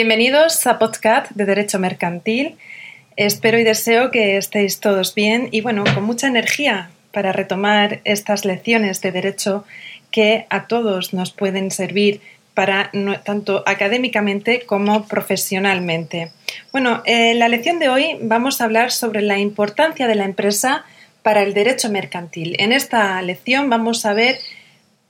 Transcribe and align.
Bienvenidos 0.00 0.64
a 0.68 0.78
Podcast 0.78 1.32
de 1.32 1.44
Derecho 1.44 1.80
Mercantil. 1.80 2.56
Espero 3.16 3.58
y 3.58 3.64
deseo 3.64 4.12
que 4.12 4.36
estéis 4.36 4.78
todos 4.78 5.12
bien 5.12 5.48
y 5.50 5.60
bueno, 5.60 5.82
con 5.92 6.04
mucha 6.04 6.28
energía 6.28 6.90
para 7.10 7.32
retomar 7.32 8.00
estas 8.04 8.44
lecciones 8.44 9.00
de 9.00 9.10
derecho 9.10 9.64
que 10.12 10.46
a 10.50 10.68
todos 10.68 11.14
nos 11.14 11.32
pueden 11.32 11.72
servir 11.72 12.20
tanto 13.24 13.64
académicamente 13.66 14.64
como 14.66 15.04
profesionalmente. 15.08 16.30
Bueno, 16.70 17.02
en 17.04 17.40
la 17.40 17.48
lección 17.48 17.80
de 17.80 17.88
hoy 17.88 18.18
vamos 18.22 18.60
a 18.60 18.66
hablar 18.66 18.92
sobre 18.92 19.20
la 19.20 19.40
importancia 19.40 20.06
de 20.06 20.14
la 20.14 20.26
empresa 20.26 20.84
para 21.24 21.42
el 21.42 21.54
derecho 21.54 21.90
mercantil. 21.90 22.54
En 22.60 22.70
esta 22.70 23.20
lección 23.20 23.68
vamos 23.68 24.06
a 24.06 24.12
ver 24.12 24.38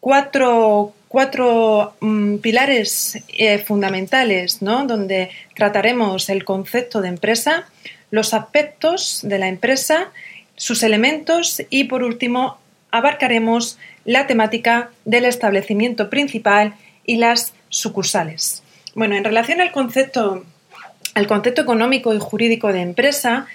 cuatro, 0.01 0.95
mm, 1.10 2.37
pilares 2.37 3.18
eh, 3.28 3.59
fundamentales, 3.59 4.62
¿no? 4.62 4.87
donde 4.87 5.30
trataremos 5.54 6.28
el 6.28 6.45
concepto 6.45 7.00
de 7.00 7.09
empresa, 7.09 7.66
los 8.10 8.34
aspectos 8.34 9.20
de 9.23 9.38
la 9.38 9.48
empresa, 9.48 10.10
sus 10.56 10.82
elementos 10.82 11.62
y, 11.70 11.84
por 11.84 12.02
último, 12.02 12.59
abarcaremos 12.90 13.78
la 14.04 14.26
temática 14.26 14.90
del 15.04 15.24
establecimiento 15.24 16.10
principal 16.10 16.74
y 17.04 17.16
las 17.16 17.54
sucursales. 17.68 18.62
Bueno, 18.95 19.15
en 19.15 19.24
relación 19.24 19.60
al 19.60 19.72
concepto, 19.72 20.45
al 21.15 21.26
concepto 21.26 21.62
económico 21.62 22.15
y 22.15 22.18
jurídico 22.18 22.72
de 22.72 22.80
empresa, 22.80 23.46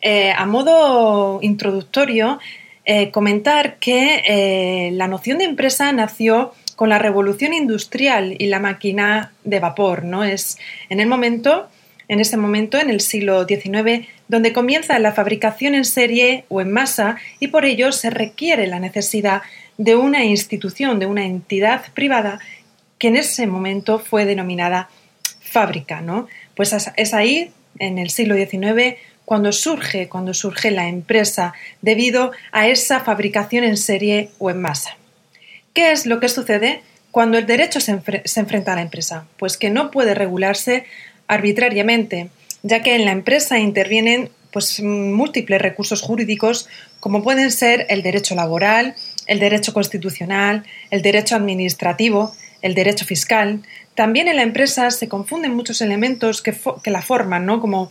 eh, 0.00 0.32
a 0.36 0.46
modo 0.46 1.38
introductorio, 1.42 2.40
eh, 2.84 3.12
comentar 3.12 3.76
que 3.76 4.90
la 4.92 5.06
noción 5.06 5.38
de 5.38 5.44
empresa 5.44 5.92
nació 5.92 6.52
con 6.76 6.88
la 6.88 6.98
revolución 6.98 7.52
industrial 7.52 8.34
y 8.38 8.46
la 8.46 8.60
máquina 8.60 9.32
de 9.44 9.60
vapor, 9.60 10.04
¿no? 10.04 10.24
Es 10.24 10.58
en 10.88 11.00
el 11.00 11.06
momento, 11.06 11.68
en 12.08 12.20
ese 12.20 12.36
momento, 12.36 12.78
en 12.78 12.90
el 12.90 13.00
siglo 13.00 13.46
XIX, 13.46 14.06
donde 14.28 14.52
comienza 14.52 14.98
la 14.98 15.12
fabricación 15.12 15.74
en 15.74 15.84
serie 15.84 16.44
o 16.48 16.60
en 16.60 16.72
masa 16.72 17.16
y 17.40 17.48
por 17.48 17.64
ello 17.64 17.92
se 17.92 18.10
requiere 18.10 18.66
la 18.66 18.80
necesidad 18.80 19.42
de 19.78 19.96
una 19.96 20.24
institución, 20.24 20.98
de 20.98 21.06
una 21.06 21.24
entidad 21.24 21.84
privada 21.94 22.38
que 22.98 23.08
en 23.08 23.16
ese 23.16 23.46
momento 23.46 23.98
fue 23.98 24.24
denominada 24.24 24.88
fábrica, 25.40 26.00
¿no? 26.00 26.28
Pues 26.54 26.74
es 26.96 27.14
ahí, 27.14 27.50
en 27.78 27.98
el 27.98 28.10
siglo 28.10 28.36
XIX, 28.36 28.96
cuando 29.24 29.52
surge, 29.52 30.08
cuando 30.08 30.34
surge 30.34 30.70
la 30.70 30.88
empresa 30.88 31.54
debido 31.80 32.32
a 32.52 32.68
esa 32.68 33.00
fabricación 33.00 33.64
en 33.64 33.76
serie 33.76 34.30
o 34.38 34.50
en 34.50 34.60
masa. 34.60 34.96
¿Qué 35.72 35.92
es 35.92 36.06
lo 36.06 36.20
que 36.20 36.28
sucede 36.28 36.82
cuando 37.10 37.38
el 37.38 37.46
derecho 37.46 37.80
se, 37.80 37.92
enfrenta 37.92 38.72
a 38.72 38.76
la 38.76 38.82
empresa? 38.82 39.26
Pues 39.38 39.56
que 39.56 39.70
no 39.70 39.90
puede 39.90 40.14
regularse 40.14 40.84
arbitrariamente, 41.28 42.28
ya 42.62 42.82
que 42.82 42.94
en 42.94 43.04
la 43.06 43.12
empresa 43.12 43.58
intervienen 43.58 44.30
pues, 44.52 44.80
múltiples 44.80 45.62
recursos 45.62 46.02
jurídicos 46.02 46.68
como 47.00 47.22
pueden 47.22 47.50
ser 47.50 47.86
el 47.88 48.02
derecho 48.02 48.34
laboral, 48.34 48.94
el 49.26 49.40
derecho 49.40 49.72
constitucional, 49.72 50.64
el 50.90 51.00
derecho 51.00 51.36
administrativo, 51.36 52.34
el 52.60 52.74
derecho 52.74 53.06
fiscal. 53.06 53.62
También 53.94 54.28
en 54.28 54.36
la 54.36 54.42
empresa 54.42 54.90
se 54.90 55.08
confunden 55.08 55.54
muchos 55.54 55.80
elementos 55.80 56.42
que, 56.42 56.54
la 56.90 57.02
forman, 57.02 57.46
¿no? 57.46 57.60
como 57.60 57.90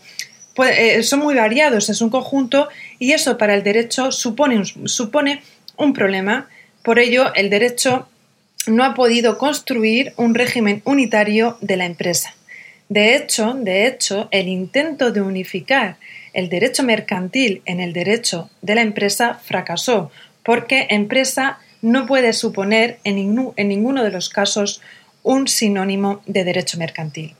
eh, 0.58 1.02
son 1.02 1.20
muy 1.20 1.34
variados, 1.34 1.90
es 1.90 2.02
un 2.02 2.10
conjunto 2.10 2.70
y 3.00 3.14
eso 3.14 3.38
para 3.38 3.56
el 3.56 3.64
derecho 3.64 4.12
supone 4.12 4.64
supone 4.86 5.42
un 5.78 5.94
problema. 5.94 6.48
Por 6.84 7.00
ello, 7.00 7.34
el 7.36 7.50
derecho 7.50 8.08
no 8.68 8.84
ha 8.84 8.94
podido 8.94 9.38
construir 9.38 10.14
un 10.18 10.36
régimen 10.36 10.82
unitario 10.86 11.58
de 11.62 11.78
la 11.78 11.86
empresa. 11.86 12.36
De 12.90 13.16
hecho, 13.16 13.54
de 13.54 13.88
hecho, 13.88 14.28
el 14.32 14.48
intento 14.48 15.12
de 15.12 15.22
unificar 15.22 15.98
el 16.34 16.50
derecho 16.50 16.84
mercantil 16.84 17.62
en 17.66 17.80
el 17.80 17.94
derecho 17.94 18.50
de 18.62 18.76
la 18.76 18.82
empresa 18.82 19.36
fracasó, 19.36 20.12
porque 20.44 20.88
empresa 20.90 21.60
no 21.82 22.06
puede 22.06 22.34
suponer 22.34 23.00
en, 23.04 23.54
en 23.56 23.68
ninguno 23.68 24.04
de 24.04 24.12
los 24.12 24.30
casos 24.30 24.82
un 25.24 25.48
sinónimo 25.48 26.22
de 26.26 26.44
derecho 26.44 26.78
mercantil. 26.78 27.36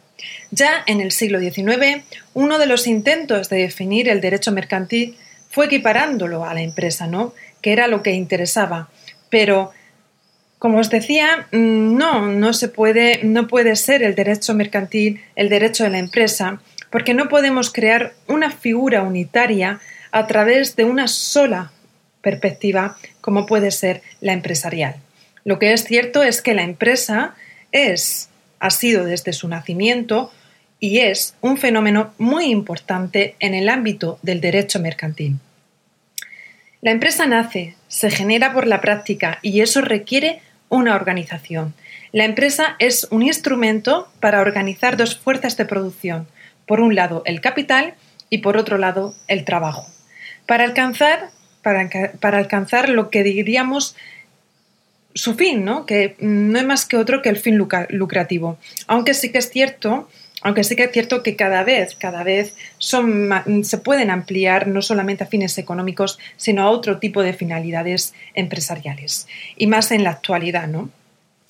Ya 0.52 0.84
en 0.86 1.02
el 1.02 1.12
siglo 1.12 1.40
XIX, 1.40 2.04
uno 2.34 2.58
de 2.60 2.68
los 2.68 2.88
intentos 2.88 3.50
de 3.50 3.58
definir 3.58 4.08
el 4.08 4.22
derecho 4.22 4.52
mercantil 4.52 5.18
fue 5.50 5.66
equiparándolo 5.66 6.46
a 6.46 6.54
la 6.54 6.62
empresa, 6.62 7.08
¿no? 7.08 7.34
Que 7.62 7.74
era 7.74 7.88
lo 7.88 8.04
que 8.04 8.12
interesaba. 8.12 8.90
Pero, 9.32 9.72
como 10.60 10.78
os 10.78 10.92
decía, 10.92 11.48
mm, 11.52 11.98
no, 11.98 12.28
no 12.28 12.54
se 12.54 12.68
puede, 12.68 13.24
no 13.24 13.48
puede 13.48 13.76
ser 13.76 14.04
el 14.04 14.14
derecho 14.14 14.54
mercantil 14.54 15.22
el 15.36 15.50
derecho 15.50 15.84
de 15.84 15.90
la 15.90 15.98
empresa, 15.98 16.62
porque 16.92 17.16
no 17.16 17.28
podemos 17.30 17.74
crear 17.74 18.14
una 18.28 18.52
figura 18.52 19.02
unitaria 19.02 19.80
a 20.12 20.28
través 20.28 20.76
de 20.76 20.84
una 20.84 21.08
sola 21.08 21.72
perspectiva, 22.22 22.98
como 23.22 23.48
puede 23.48 23.72
ser 23.72 24.04
la 24.20 24.34
empresarial. 24.34 24.98
Lo 25.44 25.58
que 25.58 25.74
es 25.74 25.86
cierto 25.86 26.22
es 26.22 26.44
que 26.44 26.54
la 26.54 26.62
empresa 26.62 27.34
es 27.72 28.30
ha 28.60 28.70
sido 28.70 29.06
desde 29.06 29.34
su 29.34 29.48
nacimiento 29.48 30.32
y 30.80 31.00
es 31.00 31.36
un 31.42 31.58
fenómeno 31.58 32.14
muy 32.20 32.46
importante 32.46 33.36
en 33.40 33.56
el 33.56 33.70
ámbito 33.70 34.20
del 34.22 34.40
derecho 34.40 34.80
mercantil. 34.80 35.38
La 36.82 36.92
empresa 36.92 37.28
nace, 37.28 37.76
se 37.88 38.10
genera 38.10 38.54
por 38.54 38.66
la 38.66 38.82
práctica 38.82 39.38
y 39.44 39.62
eso 39.62 39.82
requiere 39.82 40.42
una 40.68 40.96
organización. 40.96 41.76
La 42.12 42.26
empresa 42.26 42.76
es 42.80 43.08
un 43.12 43.22
instrumento 43.22 44.10
para 44.20 44.42
organizar 44.42 44.98
dos 44.98 45.18
fuerzas 45.18 45.58
de 45.58 45.66
producción, 45.66 46.28
por 46.66 46.82
un 46.82 46.96
lado 46.96 47.22
el 47.26 47.40
capital 47.40 47.94
y 48.32 48.40
por 48.40 48.58
otro 48.58 48.80
lado 48.80 49.14
el 49.28 49.46
trabajo, 49.46 49.86
para 50.48 50.64
alcanzar, 50.64 51.30
para, 51.62 51.88
para 52.20 52.40
alcanzar 52.40 52.90
lo 52.90 53.12
que 53.12 53.24
diríamos 53.24 53.96
su 55.14 55.36
fin, 55.36 55.64
¿no? 55.64 55.86
Que 55.86 56.16
no 56.20 56.58
es 56.58 56.66
más 56.66 56.86
que 56.86 56.98
otro 56.98 57.22
que 57.22 57.30
el 57.30 57.38
fin 57.38 57.58
lucrativo. 57.90 58.58
Aunque 58.88 59.14
sí 59.14 59.32
que 59.32 59.40
es 59.40 59.50
cierto, 59.50 60.10
aunque 60.42 60.64
sí 60.64 60.76
que 60.76 60.86
es 60.86 60.92
cierto 60.92 61.24
que 61.24 61.36
cada 61.36 61.64
vez, 61.64 61.96
cada 61.96 62.24
vez 62.24 62.56
se 62.80 63.78
pueden 63.78 64.10
ampliar 64.10 64.68
no 64.68 64.82
solamente 64.82 65.24
a 65.24 65.28
fines 65.28 65.58
económicos, 65.58 66.20
sino 66.36 66.64
a 66.64 66.70
otro 66.70 66.98
tipo 66.98 67.22
de 67.22 67.34
finalidades 67.34 68.14
empresariales. 68.34 69.28
Y 69.56 69.68
más 69.68 69.92
en 69.92 70.04
la 70.04 70.12
actualidad, 70.12 70.68
¿no? 70.68 70.90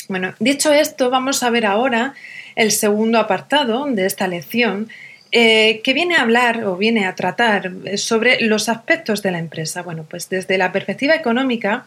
Bueno, 0.10 0.34
dicho 0.40 0.74
esto, 0.74 1.10
vamos 1.10 1.42
a 1.42 1.50
ver 1.50 1.66
ahora 1.66 2.14
el 2.56 2.72
segundo 2.72 3.18
apartado 3.18 3.86
de 3.86 4.06
esta 4.06 4.28
lección, 4.28 4.90
eh, 5.32 5.80
que 5.86 5.94
viene 5.94 6.16
a 6.16 6.24
hablar 6.24 6.66
o 6.66 6.76
viene 6.76 7.06
a 7.06 7.16
tratar 7.16 7.72
sobre 7.96 8.42
los 8.42 8.68
aspectos 8.68 9.22
de 9.22 9.32
la 9.32 9.40
empresa. 9.40 9.82
Bueno, 9.82 10.06
pues 10.10 10.28
desde 10.28 10.58
la 10.58 10.74
perspectiva 10.74 11.16
económica, 11.16 11.86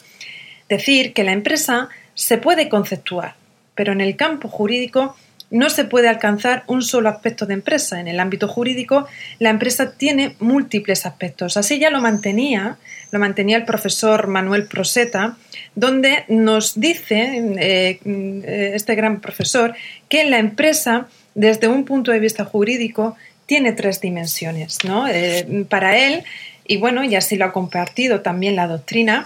decir 0.70 1.12
que 1.12 1.24
la 1.24 1.32
empresa 1.32 1.90
se 2.14 2.38
puede 2.38 2.70
conceptuar, 2.70 3.34
pero 3.74 3.92
en 3.92 4.00
el 4.00 4.16
campo 4.16 4.48
jurídico 4.48 5.14
no 5.54 5.70
se 5.70 5.84
puede 5.84 6.08
alcanzar 6.08 6.64
un 6.66 6.82
solo 6.82 7.08
aspecto 7.08 7.46
de 7.46 7.54
empresa. 7.54 8.00
En 8.00 8.08
el 8.08 8.18
ámbito 8.18 8.48
jurídico, 8.48 9.06
la 9.38 9.50
empresa 9.50 9.92
tiene 9.92 10.34
múltiples 10.40 11.06
aspectos. 11.06 11.56
Así 11.56 11.78
ya 11.78 11.90
lo 11.90 12.00
mantenía, 12.00 12.76
lo 13.12 13.20
mantenía 13.20 13.56
el 13.56 13.64
profesor 13.64 14.26
Manuel 14.26 14.66
Proseta, 14.66 15.36
donde 15.76 16.24
nos 16.26 16.80
dice 16.80 17.40
eh, 17.60 18.72
este 18.74 18.96
gran 18.96 19.20
profesor 19.20 19.76
que 20.08 20.24
la 20.24 20.38
empresa, 20.38 21.06
desde 21.36 21.68
un 21.68 21.84
punto 21.84 22.10
de 22.10 22.18
vista 22.18 22.44
jurídico, 22.44 23.16
tiene 23.46 23.72
tres 23.74 24.00
dimensiones. 24.00 24.78
¿no? 24.84 25.06
Eh, 25.06 25.66
para 25.68 25.96
él, 25.96 26.24
y 26.66 26.78
bueno, 26.78 27.04
y 27.04 27.14
así 27.14 27.36
lo 27.36 27.44
ha 27.44 27.52
compartido 27.52 28.22
también 28.22 28.56
la 28.56 28.66
doctrina, 28.66 29.24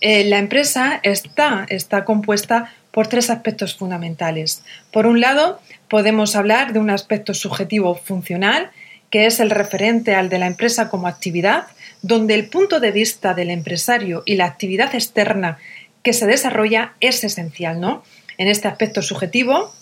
eh, 0.00 0.24
la 0.24 0.38
empresa 0.38 0.98
está, 1.04 1.66
está 1.68 2.04
compuesta 2.04 2.72
por 2.98 3.06
tres 3.06 3.30
aspectos 3.30 3.76
fundamentales. 3.76 4.64
Por 4.90 5.06
un 5.06 5.20
lado, 5.20 5.60
podemos 5.88 6.34
hablar 6.34 6.72
de 6.72 6.80
un 6.80 6.90
aspecto 6.90 7.32
subjetivo 7.32 7.94
funcional, 7.94 8.72
que 9.08 9.26
es 9.26 9.38
el 9.38 9.50
referente 9.50 10.16
al 10.16 10.28
de 10.28 10.40
la 10.40 10.48
empresa 10.48 10.90
como 10.90 11.06
actividad, 11.06 11.68
donde 12.02 12.34
el 12.34 12.48
punto 12.48 12.80
de 12.80 12.90
vista 12.90 13.34
del 13.34 13.50
empresario 13.50 14.24
y 14.26 14.34
la 14.34 14.46
actividad 14.46 14.96
externa 14.96 15.58
que 16.02 16.12
se 16.12 16.26
desarrolla 16.26 16.94
es 16.98 17.22
esencial, 17.22 17.80
¿no? 17.80 18.02
En 18.36 18.48
este 18.48 18.66
aspecto 18.66 19.00
subjetivo 19.00 19.72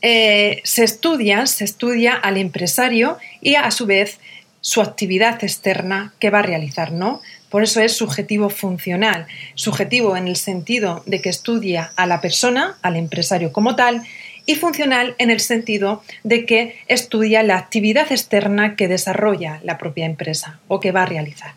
eh, 0.00 0.62
se 0.64 0.84
estudia, 0.84 1.44
se 1.44 1.64
estudia 1.64 2.14
al 2.14 2.38
empresario 2.38 3.18
y 3.42 3.56
a 3.56 3.70
su 3.70 3.84
vez 3.84 4.18
su 4.62 4.80
actividad 4.80 5.44
externa 5.44 6.14
que 6.20 6.30
va 6.30 6.38
a 6.38 6.42
realizar, 6.42 6.90
¿no? 6.90 7.20
Por 7.52 7.62
eso 7.62 7.82
es 7.82 7.94
subjetivo 7.94 8.48
funcional. 8.48 9.26
Subjetivo 9.54 10.16
en 10.16 10.26
el 10.26 10.36
sentido 10.36 11.02
de 11.04 11.20
que 11.20 11.28
estudia 11.28 11.92
a 11.96 12.06
la 12.06 12.22
persona, 12.22 12.78
al 12.80 12.96
empresario 12.96 13.52
como 13.52 13.76
tal, 13.76 14.02
y 14.46 14.54
funcional 14.54 15.14
en 15.18 15.30
el 15.30 15.38
sentido 15.38 16.02
de 16.22 16.46
que 16.46 16.76
estudia 16.88 17.42
la 17.42 17.58
actividad 17.58 18.10
externa 18.10 18.74
que 18.74 18.88
desarrolla 18.88 19.60
la 19.64 19.76
propia 19.76 20.06
empresa 20.06 20.60
o 20.66 20.80
que 20.80 20.92
va 20.92 21.02
a 21.02 21.06
realizar 21.06 21.52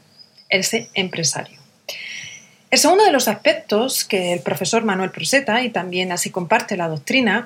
ese 0.49 0.89
empresario. 0.95 1.59
El 2.69 2.77
segundo 2.77 3.05
de 3.05 3.13
los 3.13 3.29
aspectos 3.29 4.03
que 4.03 4.33
el 4.33 4.41
profesor 4.41 4.83
Manuel 4.83 5.11
Proseta, 5.11 5.63
y 5.63 5.69
también 5.69 6.11
así 6.11 6.29
comparte 6.29 6.75
la 6.75 6.89
doctrina, 6.89 7.45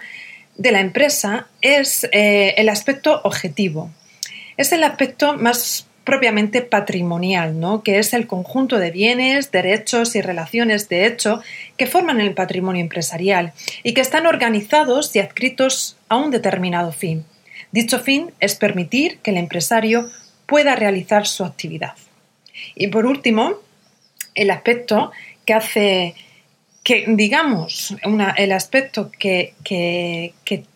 de 0.58 0.72
la 0.72 0.80
empresa 0.80 1.50
es 1.62 2.04
eh, 2.12 2.56
el 2.58 2.68
aspecto 2.68 3.22
objetivo. 3.26 3.92
Es 4.58 4.72
el 4.72 4.84
aspecto 4.84 5.38
más 5.38 5.86
propiamente 6.04 6.62
patrimonial, 6.62 7.60
¿no? 7.60 7.84
que 7.84 8.00
es 8.00 8.14
el 8.14 8.28
conjunto 8.28 8.78
de 8.78 8.92
bienes, 8.92 9.52
derechos 9.52 10.16
y 10.16 10.22
relaciones 10.22 10.90
de 10.90 11.06
hecho 11.06 11.42
que 11.78 11.88
forman 11.88 12.20
el 12.20 12.34
patrimonio 12.34 12.82
empresarial 12.82 13.54
y 13.84 13.94
que 13.94 14.02
están 14.02 14.26
organizados 14.26 15.16
y 15.16 15.20
adscritos 15.20 15.98
a 16.08 16.18
un 16.18 16.32
determinado 16.32 16.92
fin. 16.92 17.26
Dicho 17.72 18.00
fin 18.00 18.32
es 18.40 18.56
permitir 18.56 19.20
que 19.20 19.32
el 19.32 19.38
empresario 19.38 20.10
pueda 20.46 20.76
realizar 20.76 21.28
su 21.28 21.46
actividad. 21.46 21.94
Y 22.76 22.88
por 22.88 23.06
último, 23.06 23.56
el 24.36 24.50
aspecto 24.50 25.12
que 25.46 25.54
hace 25.54 26.16
que, 26.90 27.06
digamos, 27.08 27.96
el 28.38 28.52
aspecto 28.52 29.12
que, 29.12 29.54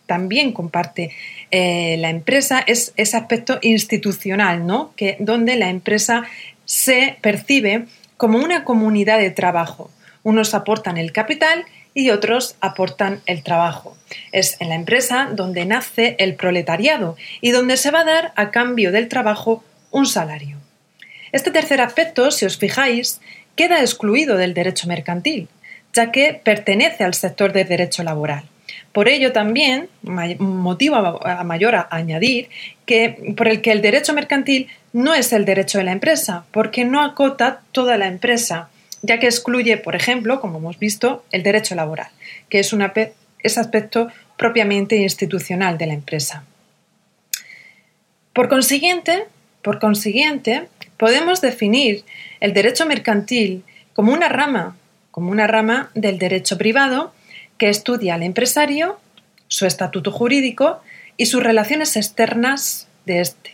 también 0.05 0.51
comparte 0.51 1.09
eh, 1.49 1.97
la 1.97 2.11
empresa 2.11 2.63
es 2.67 2.93
ese 2.97 3.17
aspecto 3.17 3.57
institucional, 3.63 4.67
¿no? 4.67 4.93
Que, 4.95 5.17
donde 5.19 5.55
la 5.55 5.71
empresa 5.71 6.21
se 6.65 7.17
percibe 7.21 7.87
como 8.15 8.37
una 8.37 8.63
comunidad 8.63 9.17
de 9.17 9.31
trabajo. 9.31 9.89
Unos 10.21 10.53
aportan 10.53 10.99
el 10.99 11.11
capital 11.13 11.65
y 11.95 12.11
otros 12.11 12.57
aportan 12.61 13.21
el 13.25 13.41
trabajo. 13.41 13.97
Es 14.31 14.61
en 14.61 14.69
la 14.69 14.75
empresa 14.75 15.29
donde 15.31 15.65
nace 15.65 16.15
el 16.19 16.35
proletariado 16.35 17.17
y 17.41 17.49
donde 17.49 17.75
se 17.75 17.89
va 17.89 18.01
a 18.01 18.05
dar 18.05 18.33
a 18.35 18.51
cambio 18.51 18.91
del 18.91 19.07
trabajo 19.07 19.63
un 19.89 20.05
salario. 20.05 20.57
Este 21.31 21.49
tercer 21.49 21.81
aspecto, 21.81 22.29
si 22.29 22.45
os 22.45 22.59
fijáis, 22.59 23.19
queda 23.55 23.81
excluido 23.81 24.37
del 24.37 24.53
derecho 24.53 24.87
mercantil, 24.87 25.47
ya 25.93 26.11
que 26.11 26.41
pertenece 26.43 27.03
al 27.03 27.13
sector 27.13 27.53
del 27.53 27.67
derecho 27.67 28.03
laboral. 28.03 28.43
Por 28.91 29.07
ello 29.07 29.31
también, 29.31 29.89
motivo 30.39 30.95
a 30.95 31.43
mayor 31.43 31.75
a 31.75 31.87
añadir, 31.89 32.49
que 32.85 33.33
por 33.35 33.47
el 33.47 33.61
que 33.61 33.71
el 33.71 33.81
derecho 33.81 34.13
mercantil 34.13 34.67
no 34.91 35.15
es 35.15 35.33
el 35.33 35.45
derecho 35.45 35.79
de 35.79 35.85
la 35.85 35.91
empresa, 35.91 36.45
porque 36.51 36.85
no 36.85 37.01
acota 37.01 37.61
toda 37.71 37.97
la 37.97 38.07
empresa, 38.07 38.69
ya 39.01 39.19
que 39.19 39.25
excluye, 39.25 39.77
por 39.77 39.95
ejemplo, 39.95 40.39
como 40.39 40.59
hemos 40.59 40.77
visto, 40.77 41.23
el 41.31 41.41
derecho 41.41 41.73
laboral, 41.73 42.09
que 42.49 42.59
es 42.59 42.71
un 42.71 42.83
aspecto 42.83 44.09
propiamente 44.37 44.95
institucional 44.97 45.77
de 45.77 45.87
la 45.87 45.93
empresa. 45.93 46.43
Por 48.31 48.47
consiguiente, 48.47 49.25
por 49.63 49.79
consiguiente, 49.79 50.67
podemos 50.97 51.41
definir 51.41 52.03
el 52.39 52.53
derecho 52.53 52.85
mercantil 52.85 53.63
como 53.93 54.13
una 54.13 54.29
rama, 54.29 54.75
como 55.13 55.29
una 55.29 55.45
rama 55.45 55.91
del 55.93 56.17
derecho 56.17 56.57
privado 56.57 57.13
que 57.59 57.69
estudia 57.69 58.15
al 58.15 58.23
empresario, 58.23 58.99
su 59.47 59.67
estatuto 59.67 60.11
jurídico 60.11 60.81
y 61.17 61.27
sus 61.27 61.43
relaciones 61.43 61.95
externas 61.95 62.87
de 63.05 63.21
éste. 63.21 63.51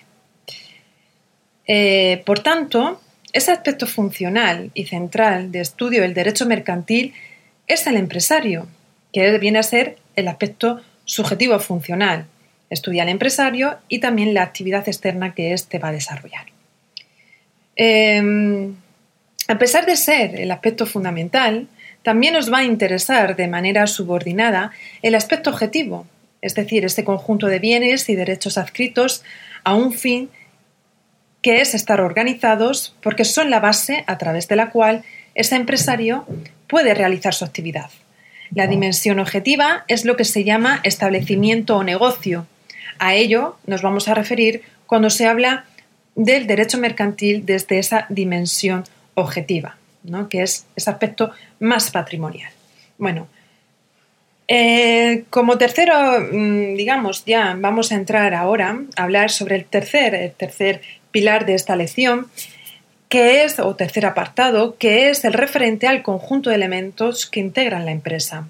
Eh, 1.68 2.24
por 2.26 2.40
tanto, 2.40 3.02
ese 3.34 3.52
aspecto 3.52 3.88
funcional 3.88 4.72
y 4.74 4.86
central 4.86 5.52
de 5.52 5.60
estudio 5.60 6.02
del 6.02 6.14
derecho 6.14 6.46
mercantil 6.46 7.14
es 7.68 7.86
el 7.88 7.98
empresario, 7.98 8.70
que 9.12 9.38
viene 9.38 9.60
a 9.60 9.64
ser 9.64 9.98
el 10.16 10.30
aspecto 10.30 10.80
subjetivo 11.04 11.60
funcional. 11.60 12.26
Estudia 12.70 13.04
al 13.04 13.10
empresario 13.10 13.80
y 13.90 14.00
también 14.00 14.34
la 14.34 14.44
actividad 14.44 14.88
externa 14.88 15.36
que 15.36 15.52
éste 15.52 15.78
va 15.78 15.90
a 15.90 15.92
desarrollar. 15.92 16.46
Em, 17.76 18.78
a 19.50 19.58
pesar 19.58 19.88
de 19.88 19.96
ser 19.96 20.40
el 20.40 20.52
aspecto 20.52 20.86
fundamental, 20.86 21.68
también 22.04 22.36
nos 22.36 22.54
va 22.54 22.60
a 22.60 22.64
interesar 22.64 23.36
de 23.36 23.48
manera 23.48 23.88
subordinada 23.88 24.72
el 25.02 25.16
aspecto 25.16 25.50
objetivo, 25.50 26.06
es 26.40 26.54
decir, 26.54 26.86
este 26.86 27.04
conjunto 27.04 27.48
de 27.48 27.58
bienes 27.58 28.10
y 28.10 28.16
derechos 28.16 28.60
adscritos 28.60 29.24
a 29.64 29.74
un 29.74 29.92
fin 29.92 30.30
que 31.42 31.62
es 31.62 31.74
estar 31.74 32.00
organizados 32.00 32.96
porque 33.02 33.26
son 33.26 33.50
la 33.50 33.60
base 33.60 34.04
a 34.06 34.20
través 34.20 34.48
de 34.48 34.56
la 34.56 34.70
cual 34.70 35.04
ese 35.34 35.56
empresario 35.56 36.28
puede 36.68 36.94
realizar 36.94 37.34
su 37.34 37.44
actividad. 37.44 37.90
La 38.54 38.68
dimensión 38.68 39.18
objetiva 39.18 39.84
es 39.88 40.06
lo 40.06 40.16
que 40.16 40.26
se 40.26 40.44
llama 40.44 40.80
establecimiento 40.84 41.76
o 41.76 41.84
negocio. 41.84 42.46
A 43.00 43.16
ello 43.16 43.58
nos 43.66 43.82
vamos 43.82 44.10
a 44.10 44.14
referir 44.14 44.62
cuando 44.86 45.10
se 45.10 45.26
habla 45.26 45.66
del 46.14 46.46
derecho 46.46 46.78
mercantil 46.78 47.48
desde 47.48 47.80
esa 47.80 48.06
dimensión 48.10 48.84
objetiva, 48.84 48.99
que 50.30 50.44
es 50.44 50.66
ese 50.76 50.90
aspecto 50.90 51.32
más 51.60 51.92
patrimonial. 51.92 52.52
Bueno, 52.98 53.28
eh, 54.48 55.26
como 55.30 55.58
tercero, 55.58 55.94
mm, 56.32 56.76
digamos, 56.76 57.24
ya 57.26 57.56
vamos 57.58 57.92
a 57.92 57.96
entrar 57.96 58.34
ahora 58.34 58.80
a 58.96 59.04
hablar 59.04 59.30
sobre 59.30 59.56
el 59.56 59.66
tercer, 59.66 60.16
el 60.16 60.32
tercer 60.32 60.82
pilar 61.12 61.46
de 61.46 61.54
esta 61.54 61.76
lección, 61.76 62.28
que 63.10 63.44
es, 63.44 63.60
o 63.60 63.76
tercer 63.76 64.06
apartado, 64.06 64.78
que 64.78 65.10
es 65.10 65.24
el 65.26 65.34
referente 65.34 65.88
al 65.88 66.02
conjunto 66.04 66.50
de 66.50 66.56
elementos 66.56 67.26
que 67.26 67.40
integran 67.40 67.86
la 67.86 67.92
empresa. 67.92 68.48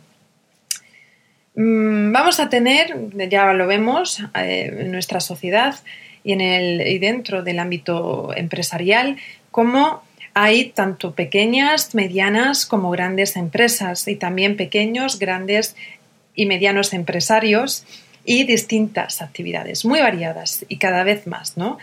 Mm, 1.55 2.11
vamos 2.11 2.39
a 2.39 2.49
tener, 2.49 2.95
ya 3.29 3.51
lo 3.53 3.67
vemos 3.67 4.21
eh, 4.35 4.73
en 4.79 4.91
nuestra 4.91 5.19
sociedad, 5.19 5.75
y, 6.23 6.33
en 6.33 6.41
el, 6.41 6.87
y 6.87 6.99
dentro 6.99 7.43
del 7.43 7.59
ámbito 7.59 8.31
empresarial, 8.35 9.17
como 9.51 10.03
hay 10.33 10.69
tanto 10.69 11.13
pequeñas, 11.13 11.95
medianas 11.95 12.65
como 12.65 12.91
grandes 12.91 13.35
empresas 13.35 14.07
y 14.07 14.15
también 14.15 14.57
pequeños, 14.57 15.19
grandes 15.19 15.75
y 16.35 16.45
medianos 16.45 16.93
empresarios 16.93 17.85
y 18.25 18.43
distintas 18.43 19.21
actividades, 19.21 19.85
muy 19.85 19.99
variadas 19.99 20.65
y 20.67 20.77
cada 20.77 21.03
vez 21.03 21.27
más, 21.27 21.57
¿no? 21.57 21.77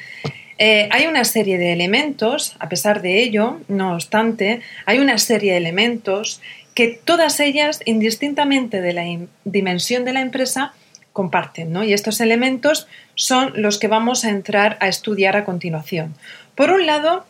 Eh, 0.58 0.88
hay 0.90 1.06
una 1.06 1.24
serie 1.24 1.58
de 1.58 1.72
elementos, 1.72 2.56
a 2.58 2.68
pesar 2.68 3.02
de 3.02 3.22
ello, 3.22 3.60
no 3.68 3.94
obstante, 3.94 4.62
hay 4.86 4.98
una 4.98 5.18
serie 5.18 5.52
de 5.52 5.58
elementos 5.58 6.40
que 6.74 6.88
todas 6.88 7.40
ellas, 7.40 7.80
indistintamente 7.84 8.80
de 8.80 8.92
la 8.92 9.04
dimensión 9.44 10.04
de 10.04 10.12
la 10.12 10.20
empresa, 10.20 10.72
comparten, 11.12 11.72
¿no? 11.72 11.84
Y 11.84 11.92
estos 11.92 12.20
elementos 12.20 12.86
son 13.14 13.52
los 13.56 13.78
que 13.78 13.88
vamos 13.88 14.24
a 14.24 14.30
entrar 14.30 14.76
a 14.80 14.88
estudiar 14.88 15.36
a 15.36 15.44
continuación. 15.44 16.14
Por 16.54 16.70
un 16.70 16.84
lado, 16.86 17.24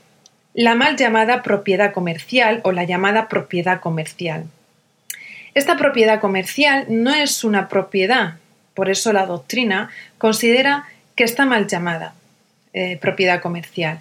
la 0.57 0.75
mal 0.75 0.97
llamada 0.97 1.43
propiedad 1.43 1.93
comercial 1.93 2.63
o 2.65 2.73
la 2.73 2.85
llamada 2.85 3.29
propiedad 3.29 3.79
comercial. 3.81 4.47
Esta 5.55 5.77
propiedad 5.77 6.19
comercial 6.19 6.87
no 6.89 7.15
es 7.15 7.45
una 7.45 7.69
propiedad, 7.69 8.37
por 8.73 8.89
eso 8.89 9.13
la 9.13 9.27
doctrina 9.27 9.91
considera 10.17 10.87
que 11.15 11.25
está 11.25 11.45
mal 11.45 11.67
llamada 11.67 12.15
eh, 12.73 12.97
propiedad 13.01 13.43
comercial. 13.43 14.01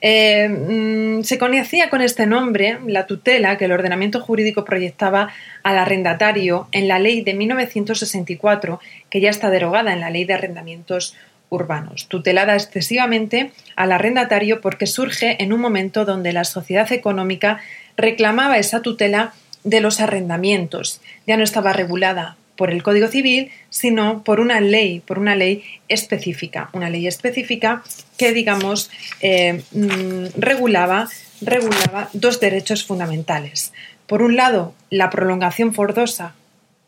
Eh, 0.00 0.48
mm, 0.48 1.22
se 1.22 1.38
conocía 1.38 1.88
con 1.90 2.02
este 2.02 2.26
nombre 2.26 2.78
la 2.86 3.06
tutela 3.06 3.56
que 3.56 3.66
el 3.66 3.72
ordenamiento 3.72 4.20
jurídico 4.20 4.64
proyectaba 4.64 5.32
al 5.62 5.78
arrendatario 5.78 6.68
en 6.72 6.88
la 6.88 6.98
ley 6.98 7.22
de 7.22 7.34
1964, 7.34 8.80
que 9.10 9.20
ya 9.20 9.30
está 9.30 9.48
derogada 9.48 9.92
en 9.92 10.00
la 10.00 10.10
ley 10.10 10.24
de 10.24 10.34
arrendamientos 10.34 11.14
urbanos, 11.54 12.08
tutelada 12.08 12.54
excesivamente 12.54 13.52
al 13.76 13.92
arrendatario 13.92 14.60
porque 14.60 14.86
surge 14.86 15.42
en 15.42 15.52
un 15.52 15.60
momento 15.60 16.04
donde 16.04 16.32
la 16.32 16.44
sociedad 16.44 16.92
económica 16.92 17.60
reclamaba 17.96 18.58
esa 18.58 18.82
tutela 18.82 19.32
de 19.62 19.80
los 19.80 20.00
arrendamientos. 20.00 21.00
Ya 21.26 21.36
no 21.36 21.44
estaba 21.44 21.72
regulada 21.72 22.36
por 22.56 22.70
el 22.70 22.82
Código 22.82 23.08
Civil, 23.08 23.50
sino 23.70 24.22
por 24.22 24.40
una 24.40 24.60
ley, 24.60 25.00
por 25.00 25.18
una 25.18 25.34
ley 25.34 25.64
específica, 25.88 26.70
una 26.72 26.90
ley 26.90 27.06
específica 27.06 27.82
que, 28.16 28.32
digamos, 28.32 28.90
eh, 29.20 29.62
mm, 29.72 30.38
regulaba, 30.38 31.08
regulaba 31.40 32.10
dos 32.12 32.40
derechos 32.40 32.84
fundamentales. 32.84 33.72
Por 34.06 34.22
un 34.22 34.36
lado, 34.36 34.74
la 34.90 35.10
prolongación 35.10 35.74
forzosa 35.74 36.34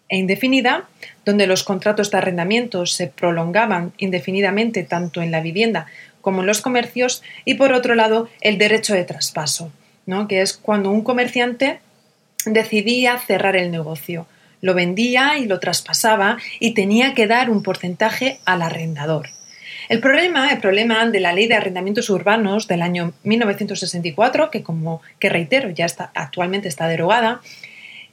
e 0.08 0.16
indefinida, 0.16 0.88
donde 1.24 1.46
los 1.46 1.64
contratos 1.64 2.10
de 2.10 2.18
arrendamiento 2.18 2.86
se 2.86 3.08
prolongaban 3.08 3.92
indefinidamente 3.98 4.82
tanto 4.82 5.22
en 5.22 5.30
la 5.30 5.40
vivienda 5.40 5.86
como 6.20 6.40
en 6.40 6.46
los 6.46 6.60
comercios, 6.60 7.22
y 7.44 7.54
por 7.54 7.72
otro 7.72 7.94
lado, 7.94 8.28
el 8.40 8.58
derecho 8.58 8.94
de 8.94 9.04
traspaso, 9.04 9.72
¿no? 10.06 10.26
que 10.26 10.42
es 10.42 10.54
cuando 10.54 10.90
un 10.90 11.02
comerciante 11.02 11.78
decidía 12.44 13.18
cerrar 13.18 13.54
el 13.54 13.70
negocio 13.70 14.26
lo 14.60 14.74
vendía 14.74 15.38
y 15.38 15.46
lo 15.46 15.60
traspasaba 15.60 16.38
y 16.60 16.72
tenía 16.72 17.14
que 17.14 17.26
dar 17.26 17.50
un 17.50 17.62
porcentaje 17.62 18.40
al 18.44 18.62
arrendador. 18.62 19.28
El 19.88 20.00
problema, 20.00 20.50
el 20.50 20.58
problema 20.58 21.06
de 21.06 21.20
la 21.20 21.32
Ley 21.32 21.46
de 21.46 21.54
Arrendamientos 21.54 22.10
Urbanos 22.10 22.66
del 22.66 22.82
año 22.82 23.12
1964, 23.22 24.50
que 24.50 24.62
como 24.62 25.00
que 25.20 25.28
reitero 25.28 25.70
ya 25.70 25.84
está 25.84 26.10
actualmente 26.14 26.66
está 26.66 26.88
derogada, 26.88 27.40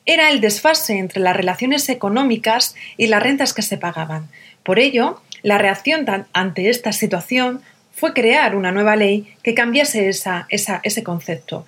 era 0.06 0.30
el 0.30 0.42
desfase 0.42 0.98
entre 0.98 1.22
las 1.22 1.36
relaciones 1.36 1.88
económicas 1.90 2.76
y 2.98 3.08
las 3.08 3.24
rentas 3.24 3.54
que 3.54 3.62
se 3.62 3.78
pagaban. 3.78 4.30
Por 4.64 4.80
ello, 4.80 5.22
la 5.42 5.58
reacción 5.58 6.06
ante 6.34 6.70
esta 6.70 6.92
situación 6.92 7.62
fue 7.94 8.14
crear 8.14 8.56
una 8.56 8.72
nueva 8.72 8.96
ley 8.96 9.36
que 9.44 9.54
cambiase 9.54 10.10
ese 10.10 11.04
concepto, 11.04 11.66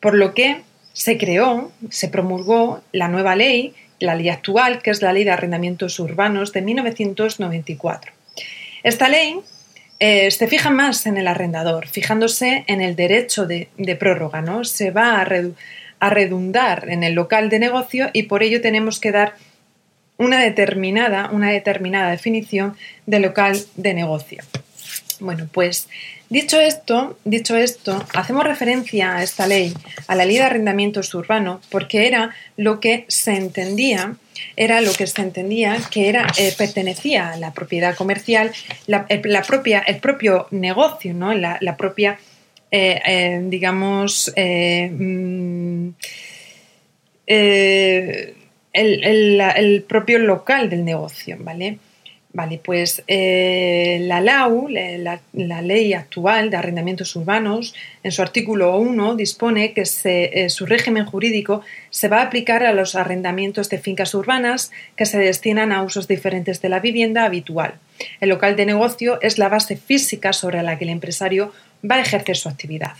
por 0.00 0.14
lo 0.14 0.34
que 0.34 0.62
se 0.92 1.18
creó, 1.18 1.72
se 1.90 2.08
promulgó 2.08 2.82
la 2.92 3.08
nueva 3.08 3.34
ley 3.34 3.74
la 4.04 4.14
ley 4.14 4.28
actual, 4.28 4.82
que 4.82 4.90
es 4.90 5.02
la 5.02 5.12
Ley 5.12 5.24
de 5.24 5.30
Arrendamientos 5.30 5.98
Urbanos 5.98 6.52
de 6.52 6.62
1994. 6.62 8.12
Esta 8.82 9.08
ley 9.08 9.40
eh, 9.98 10.30
se 10.30 10.46
fija 10.46 10.70
más 10.70 11.06
en 11.06 11.16
el 11.16 11.26
arrendador, 11.26 11.88
fijándose 11.88 12.64
en 12.66 12.80
el 12.80 12.96
derecho 12.96 13.46
de, 13.46 13.68
prórroga, 13.98 14.42
¿no? 14.42 14.64
Se 14.64 14.90
va 14.90 15.20
a, 15.20 15.26
a 16.04 16.10
redundar 16.10 16.90
en 16.90 17.02
el 17.02 17.14
local 17.14 17.48
de 17.48 17.58
negocio 17.58 18.10
y 18.12 18.24
por 18.24 18.42
ello 18.42 18.60
tenemos 18.60 19.00
que 19.00 19.10
dar 19.10 19.36
una 20.18 20.38
determinada, 20.38 21.30
una 21.32 21.50
determinada 21.50 22.10
definición 22.10 22.76
de 23.06 23.20
local 23.20 23.58
de 23.76 23.94
negocio. 23.94 24.44
Bueno, 25.18 25.48
pues 25.50 25.88
dicho 26.28 26.60
esto, 26.60 27.18
dicho 27.24 27.56
esto, 27.56 28.04
hacemos 28.12 28.44
referencia 28.44 29.16
a 29.16 29.22
esta 29.22 29.46
ley, 29.46 29.72
a 30.06 30.14
la 30.14 30.26
ley 30.26 30.36
de 30.36 30.42
arrendamientos 30.42 31.14
urbano, 31.14 31.62
porque 31.70 32.06
era 32.06 32.34
lo 32.58 32.80
que 32.80 33.06
se 33.08 33.34
entendía, 33.34 34.16
era 34.56 34.82
lo 34.82 34.92
que 34.92 35.06
se 35.06 35.22
entendía 35.22 35.78
que 35.90 36.10
era 36.10 36.26
eh, 36.36 36.52
pertenecía 36.58 37.30
a 37.30 37.38
la 37.38 37.54
propiedad 37.54 37.96
comercial, 37.96 38.52
la, 38.86 39.06
eh, 39.08 39.22
propia, 39.46 39.78
el 39.80 39.96
propio 40.00 40.48
negocio, 40.50 41.14
¿no? 41.14 41.32
la, 41.32 41.76
propia, 41.78 42.18
eh, 42.76 43.40
digamos, 43.44 44.32
mm, 44.36 45.88
el, 48.72 49.84
propio 49.88 50.18
local 50.18 50.68
del 50.68 50.84
negocio, 50.84 51.36
¿vale? 51.38 51.78
Vale, 52.36 52.60
pues 52.64 53.04
eh, 53.06 53.98
la 54.00 54.20
LAU, 54.20 54.66
la, 54.68 55.20
Ley 55.62 55.92
Actual 55.92 56.50
de 56.50 56.56
Arrendamientos 56.56 57.14
Urbanos, 57.14 57.76
en 58.02 58.10
su 58.10 58.22
artículo 58.22 58.76
1 58.76 59.14
dispone 59.14 59.72
que 59.72 59.84
eh, 60.04 60.50
su 60.50 60.66
régimen 60.66 61.06
jurídico 61.06 61.62
se 61.90 62.08
va 62.08 62.18
a 62.18 62.22
aplicar 62.24 62.64
a 62.64 62.72
los 62.72 62.96
arrendamientos 62.96 63.70
de 63.70 63.78
fincas 63.78 64.14
urbanas 64.14 64.72
que 64.96 65.06
se 65.06 65.18
destinan 65.18 65.70
a 65.70 65.84
usos 65.84 66.08
diferentes 66.08 66.60
de 66.60 66.70
la 66.70 66.80
vivienda 66.80 67.24
habitual. 67.24 67.74
El 68.20 68.30
local 68.30 68.56
de 68.56 68.66
negocio 68.66 69.20
es 69.22 69.38
la 69.38 69.48
base 69.48 69.76
física 69.76 70.32
sobre 70.32 70.60
la 70.64 70.76
que 70.76 70.86
el 70.86 70.90
empresario 70.90 71.52
va 71.88 71.96
a 71.96 72.00
ejercer 72.00 72.36
su 72.36 72.48
actividad. 72.48 72.92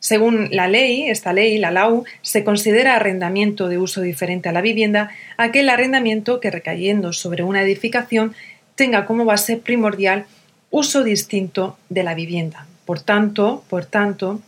Según 0.00 0.48
la 0.52 0.68
ley, 0.68 1.10
esta 1.10 1.32
ley, 1.32 1.58
la 1.58 1.70
LAU, 1.70 2.04
se 2.22 2.44
considera 2.44 2.94
arrendamiento 2.94 3.68
de 3.68 3.78
uso 3.78 4.00
diferente 4.00 4.48
a 4.48 4.52
la 4.52 4.60
vivienda 4.60 5.10
aquel 5.36 5.68
arrendamiento 5.68 6.40
que 6.40 6.50
recayendo 6.50 7.12
sobre 7.12 7.42
una 7.42 7.62
edificación 7.62 8.34
tenga 8.76 9.06
como 9.06 9.24
base 9.24 9.56
primordial 9.56 10.26
uso 10.70 11.02
distinto 11.02 11.78
de 11.88 12.04
la 12.04 12.14
vivienda. 12.14 12.66
Por 12.84 13.00
tanto, 13.00 13.64
por 13.68 13.86
tanto, 13.86 14.40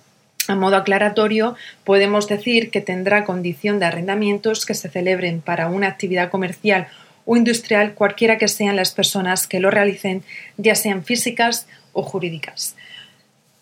a 0.47 0.55
modo 0.55 0.77
aclaratorio, 0.77 1.57
podemos 1.85 2.29
decir 2.29 2.71
que 2.71 2.81
tendrá 2.81 3.25
condición 3.25 3.79
de 3.79 3.87
arrendamientos 3.87 4.67
que 4.67 4.75
se 4.75 4.89
celebren 4.89 5.41
para 5.41 5.69
una 5.69 5.89
actividad 5.89 6.31
comercial 6.31 6.89
o 7.25 7.37
industrial 7.37 7.95
cualquiera 7.95 8.39
que 8.39 8.49
sean 8.49 8.77
las 8.77 8.93
personas 8.93 9.47
que 9.47 9.61
lo 9.61 9.71
realicen, 9.71 10.23
ya 10.57 10.75
sean 10.75 11.05
físicas 11.05 11.67
o 11.93 12.03
jurídicas. 12.03 12.77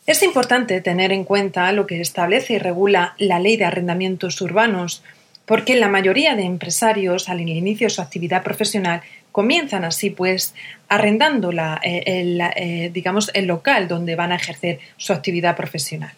Es 0.08 0.22
importante 0.22 0.80
tener 0.80 1.12
en 1.12 1.24
cuenta 1.24 1.70
lo 1.72 1.86
que 1.86 2.00
establece 2.00 2.54
y 2.54 2.58
regula 2.58 3.14
la 3.18 3.38
ley 3.40 3.58
de 3.58 3.66
arrendamientos 3.66 4.40
urbanos, 4.40 5.02
porque 5.44 5.76
la 5.76 5.88
mayoría 5.88 6.34
de 6.34 6.44
empresarios 6.44 7.28
al 7.28 7.42
inicio 7.42 7.88
de 7.88 7.90
su 7.90 8.00
actividad 8.00 8.42
profesional 8.42 9.02
comienzan 9.32 9.84
así 9.84 10.08
pues 10.08 10.54
arrendando 10.88 11.52
la, 11.52 11.78
eh, 11.84 12.04
el, 12.06 12.40
eh, 12.40 12.90
digamos, 12.90 13.30
el 13.34 13.48
local 13.48 13.86
donde 13.86 14.16
van 14.16 14.32
a 14.32 14.36
ejercer 14.36 14.78
su 14.96 15.12
actividad 15.12 15.54
profesional. 15.54 16.12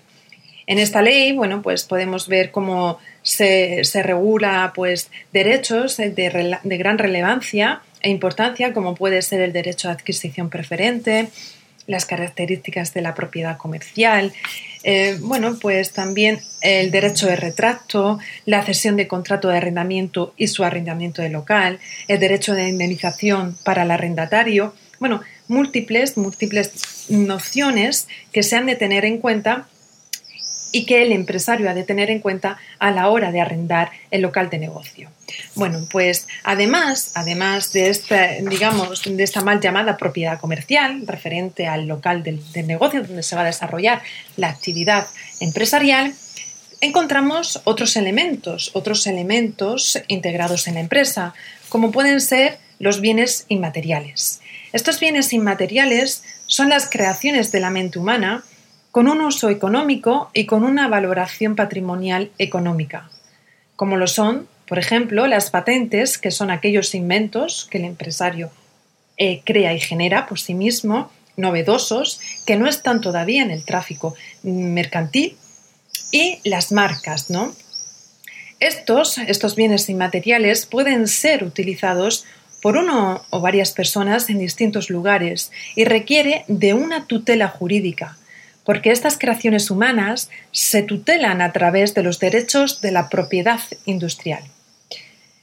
En 0.68 0.78
esta 0.78 1.02
ley, 1.02 1.32
bueno, 1.32 1.60
pues 1.60 1.82
podemos 1.82 2.28
ver 2.28 2.52
cómo 2.52 3.00
se, 3.22 3.82
regula 4.04 4.70
pues 4.72 5.10
derechos 5.32 5.96
de, 5.96 6.10
de 6.62 6.78
gran 6.78 6.96
relevancia 6.96 7.80
e 8.02 8.10
importancia, 8.10 8.72
como 8.72 8.94
puede 8.94 9.20
ser 9.22 9.40
el 9.40 9.52
derecho 9.52 9.88
a 9.88 9.92
adquisición 9.92 10.48
preferente, 10.48 11.28
las 11.90 12.06
características 12.06 12.94
de 12.94 13.02
la 13.02 13.14
propiedad 13.14 13.58
comercial, 13.58 14.32
eh, 14.82 15.18
bueno, 15.20 15.58
pues 15.60 15.92
también 15.92 16.40
el 16.62 16.90
derecho 16.90 17.26
de 17.26 17.36
retracto, 17.36 18.18
la 18.46 18.64
cesión 18.64 18.96
de 18.96 19.08
contrato 19.08 19.48
de 19.48 19.58
arrendamiento 19.58 20.32
y 20.36 20.48
su 20.48 20.64
arrendamiento 20.64 21.20
de 21.20 21.28
local, 21.28 21.78
el 22.08 22.18
derecho 22.18 22.54
de 22.54 22.68
indemnización 22.68 23.56
para 23.64 23.82
el 23.82 23.90
arrendatario, 23.90 24.74
bueno, 24.98 25.20
múltiples, 25.48 26.16
múltiples 26.16 27.06
nociones 27.08 28.06
que 28.32 28.42
se 28.42 28.56
han 28.56 28.66
de 28.66 28.76
tener 28.76 29.04
en 29.04 29.18
cuenta 29.18 29.66
y 30.72 30.86
que 30.86 31.02
el 31.02 31.12
empresario 31.12 31.68
ha 31.68 31.74
de 31.74 31.84
tener 31.84 32.10
en 32.10 32.20
cuenta 32.20 32.58
a 32.78 32.90
la 32.90 33.08
hora 33.08 33.32
de 33.32 33.40
arrendar 33.40 33.90
el 34.10 34.22
local 34.22 34.50
de 34.50 34.58
negocio. 34.58 35.10
Bueno, 35.54 35.86
pues 35.90 36.26
además, 36.44 37.12
además 37.14 37.72
de 37.72 37.90
esta, 37.90 38.34
digamos, 38.34 39.02
de 39.04 39.22
esta 39.22 39.40
mal 39.40 39.60
llamada 39.60 39.96
propiedad 39.96 40.38
comercial, 40.40 41.06
referente 41.06 41.66
al 41.66 41.86
local 41.86 42.22
del, 42.22 42.40
negocio 42.66 43.02
donde 43.02 43.22
se 43.22 43.36
va 43.36 43.42
a 43.42 43.46
desarrollar 43.46 44.02
la 44.36 44.48
actividad 44.48 45.06
empresarial, 45.40 46.14
encontramos 46.80 47.60
otros 47.64 47.96
elementos, 47.96 48.70
otros 48.74 49.06
elementos 49.06 50.00
integrados 50.08 50.66
en 50.66 50.74
la 50.74 50.80
empresa, 50.80 51.34
como 51.68 51.90
pueden 51.90 52.20
ser 52.20 52.58
los 52.78 53.00
bienes 53.00 53.44
inmateriales. 53.48 54.40
Estos 54.72 55.00
bienes 55.00 55.32
inmateriales 55.32 56.22
son 56.46 56.68
las 56.68 56.88
creaciones 56.88 57.52
de 57.52 57.60
la 57.60 57.70
mente 57.70 57.98
humana 57.98 58.44
con 58.90 59.08
un 59.08 59.20
uso 59.20 59.50
económico 59.50 60.30
y 60.32 60.46
con 60.46 60.64
una 60.64 60.88
valoración 60.88 61.56
patrimonial 61.56 62.30
económica, 62.38 63.10
como 63.76 63.96
lo 63.96 64.06
son, 64.06 64.48
por 64.66 64.78
ejemplo, 64.78 65.26
las 65.26 65.50
patentes, 65.50 66.18
que 66.18 66.30
son 66.30 66.50
aquellos 66.50 66.94
inventos 66.94 67.66
que 67.70 67.78
el 67.78 67.84
empresario 67.84 68.50
eh, 69.16 69.42
crea 69.44 69.74
y 69.74 69.80
genera 69.80 70.26
por 70.26 70.40
sí 70.40 70.54
mismo, 70.54 71.10
novedosos, 71.36 72.20
que 72.46 72.56
no 72.56 72.68
están 72.68 73.00
todavía 73.00 73.42
en 73.42 73.50
el 73.50 73.64
tráfico 73.64 74.14
mercantil, 74.42 75.36
y 76.10 76.40
las 76.44 76.72
marcas, 76.72 77.30
¿no? 77.30 77.54
Estos, 78.58 79.18
estos 79.18 79.56
bienes 79.56 79.88
inmateriales 79.88 80.66
pueden 80.66 81.08
ser 81.08 81.44
utilizados 81.44 82.26
por 82.60 82.76
uno 82.76 83.24
o 83.30 83.40
varias 83.40 83.72
personas 83.72 84.28
en 84.28 84.38
distintos 84.38 84.90
lugares 84.90 85.50
y 85.76 85.84
requiere 85.84 86.44
de 86.46 86.74
una 86.74 87.06
tutela 87.06 87.48
jurídica, 87.48 88.18
porque 88.64 88.92
estas 88.92 89.18
creaciones 89.18 89.70
humanas 89.70 90.30
se 90.52 90.82
tutelan 90.82 91.40
a 91.42 91.52
través 91.52 91.94
de 91.94 92.02
los 92.02 92.18
derechos 92.18 92.80
de 92.80 92.92
la 92.92 93.08
propiedad 93.08 93.60
industrial. 93.86 94.42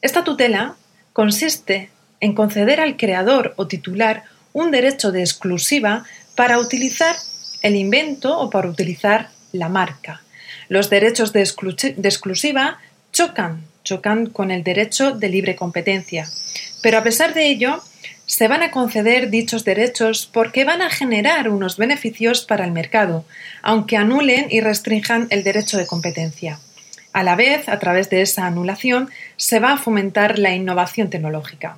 Esta 0.01 0.23
tutela 0.23 0.75
consiste 1.13 1.89
en 2.19 2.33
conceder 2.33 2.79
al 2.79 2.97
creador 2.97 3.53
o 3.57 3.67
titular 3.67 4.23
un 4.53 4.71
derecho 4.71 5.11
de 5.11 5.21
exclusiva 5.21 6.05
para 6.35 6.59
utilizar 6.59 7.15
el 7.61 7.75
invento 7.75 8.37
o 8.39 8.49
para 8.49 8.69
utilizar 8.69 9.29
la 9.51 9.69
marca. 9.69 10.21
Los 10.69 10.89
derechos 10.89 11.33
de, 11.33 11.41
exclusiva 11.41 12.79
chocan, 13.11 13.63
chocan 13.83 14.27
con 14.27 14.51
el 14.51 14.63
derecho 14.63 15.11
de 15.11 15.29
libre 15.29 15.55
competencia, 15.55 16.27
pero 16.81 16.97
a 16.97 17.03
pesar 17.03 17.33
de 17.33 17.47
ello, 17.47 17.81
se 18.27 18.49
van 18.49 18.61
a 18.61 18.71
conceder 18.71 19.29
dichos 19.29 19.63
derechos 19.63 20.29
porque 20.31 20.65
van 20.65 20.81
a 20.81 20.89
generar 20.89 21.49
unos 21.49 21.77
beneficios 21.77 22.45
para 22.45 22.65
el 22.65 22.73
mercado, 22.73 23.25
aunque 23.63 23.95
anulen 23.95 24.47
y 24.49 24.59
restrinjan 24.59 25.27
el 25.29 25.43
derecho 25.43 25.77
de 25.77 25.87
competencia. 25.87 26.59
A 27.13 27.23
la 27.23 27.35
vez, 27.35 27.69
a 27.69 27.79
través 27.79 28.09
de 28.09 28.21
esa 28.21 28.45
anulación, 28.45 29.09
se 29.37 29.59
va 29.59 29.71
a 29.73 29.77
fomentar 29.77 30.37
la 30.37 30.53
innovación 30.53 31.09
tecnológica. 31.09 31.77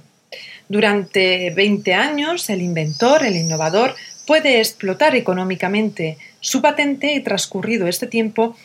Durante 0.67 1.51
20 1.51 1.93
años, 1.93 2.49
el 2.49 2.61
inventor, 2.61 3.23
el 3.23 3.37
innovador, 3.37 3.95
puede 4.25 4.59
explotar 4.59 5.15
económicamente 5.15 6.17
su 6.39 6.61
patente 6.61 7.13
y 7.13 7.21
transcurrido 7.21 7.87
este 7.87 8.07
tiempo, 8.07 8.55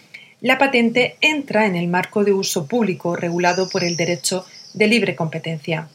la 0.41 0.59
patente 0.59 1.17
entra 1.21 1.67
en 1.67 1.77
el 1.77 1.89
marco 1.89 2.25
de 2.25 2.33
uso 2.33 2.67
público 2.67 3.15
regulado 3.15 3.69
por 3.69 3.85
el 3.85 3.97
derecho 3.97 4.47
de 4.73 4.87
libre 4.87 5.15
competencia. 5.15 5.89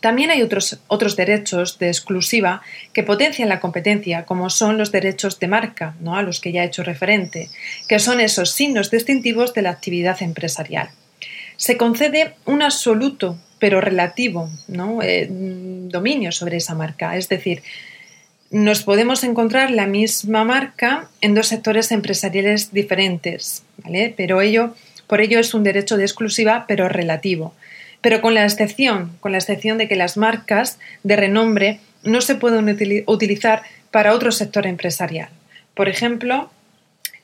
También 0.00 0.30
hay 0.30 0.42
otros, 0.42 0.78
otros 0.88 1.16
derechos 1.16 1.78
de 1.78 1.88
exclusiva 1.88 2.62
que 2.92 3.02
potencian 3.02 3.48
la 3.48 3.60
competencia, 3.60 4.24
como 4.24 4.50
son 4.50 4.78
los 4.78 4.92
derechos 4.92 5.38
de 5.40 5.48
marca, 5.48 5.94
¿no? 6.00 6.16
a 6.16 6.22
los 6.22 6.40
que 6.40 6.52
ya 6.52 6.62
he 6.62 6.66
hecho 6.66 6.82
referente, 6.82 7.48
que 7.88 7.98
son 7.98 8.20
esos 8.20 8.50
signos 8.50 8.90
distintivos 8.90 9.54
de 9.54 9.62
la 9.62 9.70
actividad 9.70 10.22
empresarial. 10.22 10.90
Se 11.56 11.76
concede 11.76 12.34
un 12.44 12.62
absoluto, 12.62 13.38
pero 13.58 13.80
relativo. 13.80 14.50
Eh, 15.02 15.28
dominio 15.30 16.30
sobre 16.30 16.58
esa 16.58 16.74
marca. 16.74 17.16
Es 17.16 17.28
decir, 17.28 17.62
nos 18.50 18.82
podemos 18.82 19.24
encontrar 19.24 19.70
la 19.70 19.86
misma 19.86 20.44
marca 20.44 21.08
en 21.20 21.34
dos 21.34 21.48
sectores 21.48 21.90
empresariales 21.90 22.72
diferentes, 22.72 23.64
¿vale? 23.78 24.12
Pero 24.16 24.40
ello, 24.40 24.74
por 25.06 25.20
ello 25.20 25.38
es 25.38 25.54
un 25.54 25.64
derecho 25.64 25.96
de 25.96 26.04
exclusiva, 26.04 26.64
pero 26.68 26.88
relativo 26.88 27.54
pero 28.00 28.20
con 28.20 28.34
la 28.34 28.44
excepción, 28.44 29.12
con 29.20 29.32
la 29.32 29.38
excepción 29.38 29.78
de 29.78 29.88
que 29.88 29.96
las 29.96 30.16
marcas 30.16 30.78
de 31.02 31.16
renombre 31.16 31.80
no 32.02 32.20
se 32.20 32.34
pueden 32.34 32.68
utilizar 33.06 33.62
para 33.90 34.12
otro 34.12 34.30
sector 34.32 34.66
empresarial. 34.66 35.28
Por 35.74 35.88
ejemplo, 35.88 36.50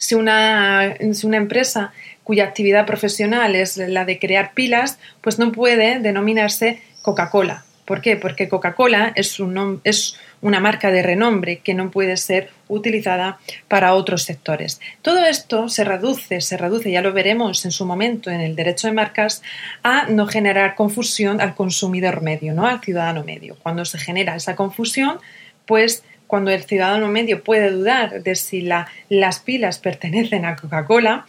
Si 0.03 0.17
una, 0.17 0.97
si 1.13 1.27
una 1.29 1.37
empresa 1.37 1.93
cuya 2.25 2.43
actividad 2.43 2.87
profesional 2.87 3.55
es 3.55 3.77
la 3.77 4.05
de 4.05 4.19
crear 4.19 4.51
pilas, 4.53 4.99
pues 5.21 5.39
no 5.39 5.53
puede 5.53 6.01
denominarse 6.01 6.81
Coca-Cola. 7.03 7.63
¿Por 7.85 8.01
qué? 8.01 8.17
Porque 8.17 8.49
Coca-Cola 8.49 9.13
es, 9.15 9.39
un, 9.39 9.81
es 9.85 10.17
una 10.43 10.61
marca 10.61 10.91
de 10.91 11.03
renombre 11.03 11.59
que 11.61 11.73
no 11.73 11.91
puede 11.91 12.19
ser 12.19 12.51
utilizada 12.69 13.39
para 13.69 13.95
otros 13.95 14.25
sectores. 14.25 14.81
Todo 15.01 15.25
esto 15.25 15.69
se 15.71 15.85
reduce, 15.85 16.41
se 16.43 16.57
reduce, 16.59 16.91
ya 16.91 17.01
lo 17.01 17.13
veremos 17.13 17.65
en 17.65 17.71
su 17.71 17.87
momento 17.87 18.31
en 18.31 18.41
el 18.41 18.55
derecho 18.55 18.89
de 18.89 18.93
marcas, 18.93 19.43
a 19.83 20.07
no 20.09 20.27
generar 20.27 20.75
confusión 20.75 21.41
al 21.41 21.55
consumidor 21.55 22.21
medio, 22.21 22.53
¿no? 22.53 22.67
al 22.67 22.81
ciudadano 22.81 23.25
medio. 23.25 23.57
Cuando 23.63 23.85
se 23.85 23.99
genera 23.99 24.37
esa 24.37 24.57
confusión, 24.57 25.19
pues 25.65 26.05
cuando 26.27 26.51
el 26.51 26.65
ciudadano 26.65 27.09
medio 27.09 27.45
puede 27.45 27.71
dudar 27.71 28.23
de 28.23 28.35
si 28.35 28.63
las 28.63 29.41
pilas 29.41 29.79
pertenecen 29.79 30.45
a 30.45 30.57
Coca-Cola, 30.57 31.27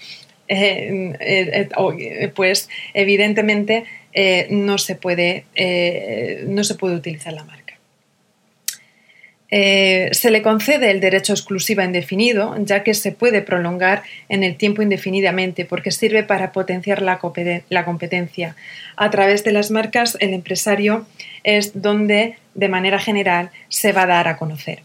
eh, 0.47 1.15
eh, 1.19 1.69
eh, 1.69 2.31
pues 2.35 2.69
evidentemente 2.93 3.85
no, 4.49 4.77
se 4.77 4.95
puede, 4.95 5.45
no 6.47 6.63
se 6.63 6.75
puede 6.75 6.95
utilizar 6.95 7.33
la 7.33 7.43
marca. 7.43 7.62
Se 9.53 10.31
le 10.31 10.41
concede 10.41 10.89
el 10.89 10.99
derecho 10.99 11.33
exclusivo 11.33 11.83
indefinido, 11.83 12.55
ya 12.59 12.81
que 12.81 12.95
se 12.95 13.11
puede 13.11 13.43
prolongar 13.43 14.01
en 14.27 14.43
el 14.43 14.55
tiempo 14.55 14.81
indefinidamente, 14.81 15.63
porque 15.63 15.91
sirve 15.91 16.23
para 16.23 16.51
potenciar 16.51 17.03
la, 17.03 17.19
la 17.69 17.85
competencia. 17.85 18.55
A 18.95 19.11
través 19.11 19.43
de 19.43 19.51
las 19.51 19.69
marcas, 19.69 20.17
el 20.19 20.33
empresario 20.33 21.05
es 21.43 21.79
donde, 21.79 22.37
de 22.55 22.67
manera 22.67 22.97
general, 22.97 23.51
se 23.69 23.91
va 23.91 24.03
a 24.03 24.07
dar 24.07 24.27
a 24.27 24.37
conocer. 24.37 24.81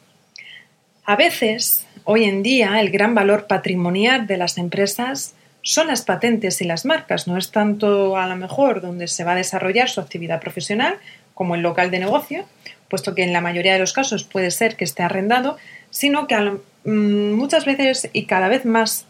A 1.04 1.16
veces, 1.16 1.86
hoy 2.04 2.24
en 2.24 2.42
día, 2.42 2.78
el 2.80 2.90
gran 2.90 3.14
valor 3.14 3.46
patrimonial 3.46 4.26
de 4.26 4.36
las 4.36 4.58
empresas 4.58 5.34
son 5.62 5.86
las 5.86 6.02
patentes 6.02 6.60
y 6.60 6.64
las 6.64 6.84
marcas, 6.84 7.26
no 7.26 7.38
es 7.38 7.50
tanto 7.50 8.18
a 8.18 8.26
lo 8.26 8.36
mejor 8.36 8.82
donde 8.82 9.08
se 9.08 9.24
va 9.24 9.32
a 9.32 9.36
desarrollar 9.36 9.88
su 9.88 10.00
actividad 10.00 10.40
profesional 10.40 10.96
como 11.32 11.54
el 11.54 11.62
local 11.62 11.90
de 11.90 12.00
negocio, 12.00 12.44
puesto 12.88 13.14
que 13.14 13.22
en 13.22 13.32
la 13.32 13.40
mayoría 13.40 13.72
de 13.72 13.78
los 13.78 13.92
casos 13.92 14.24
puede 14.24 14.50
ser 14.50 14.76
que 14.76 14.84
esté 14.84 15.02
arrendado, 15.02 15.56
sino 15.90 16.26
que 16.26 16.36
mm, 16.84 17.32
muchas 17.32 17.64
veces 17.64 18.08
y 18.12 18.24
cada 18.26 18.48
vez 18.48 18.64
más 18.64 19.06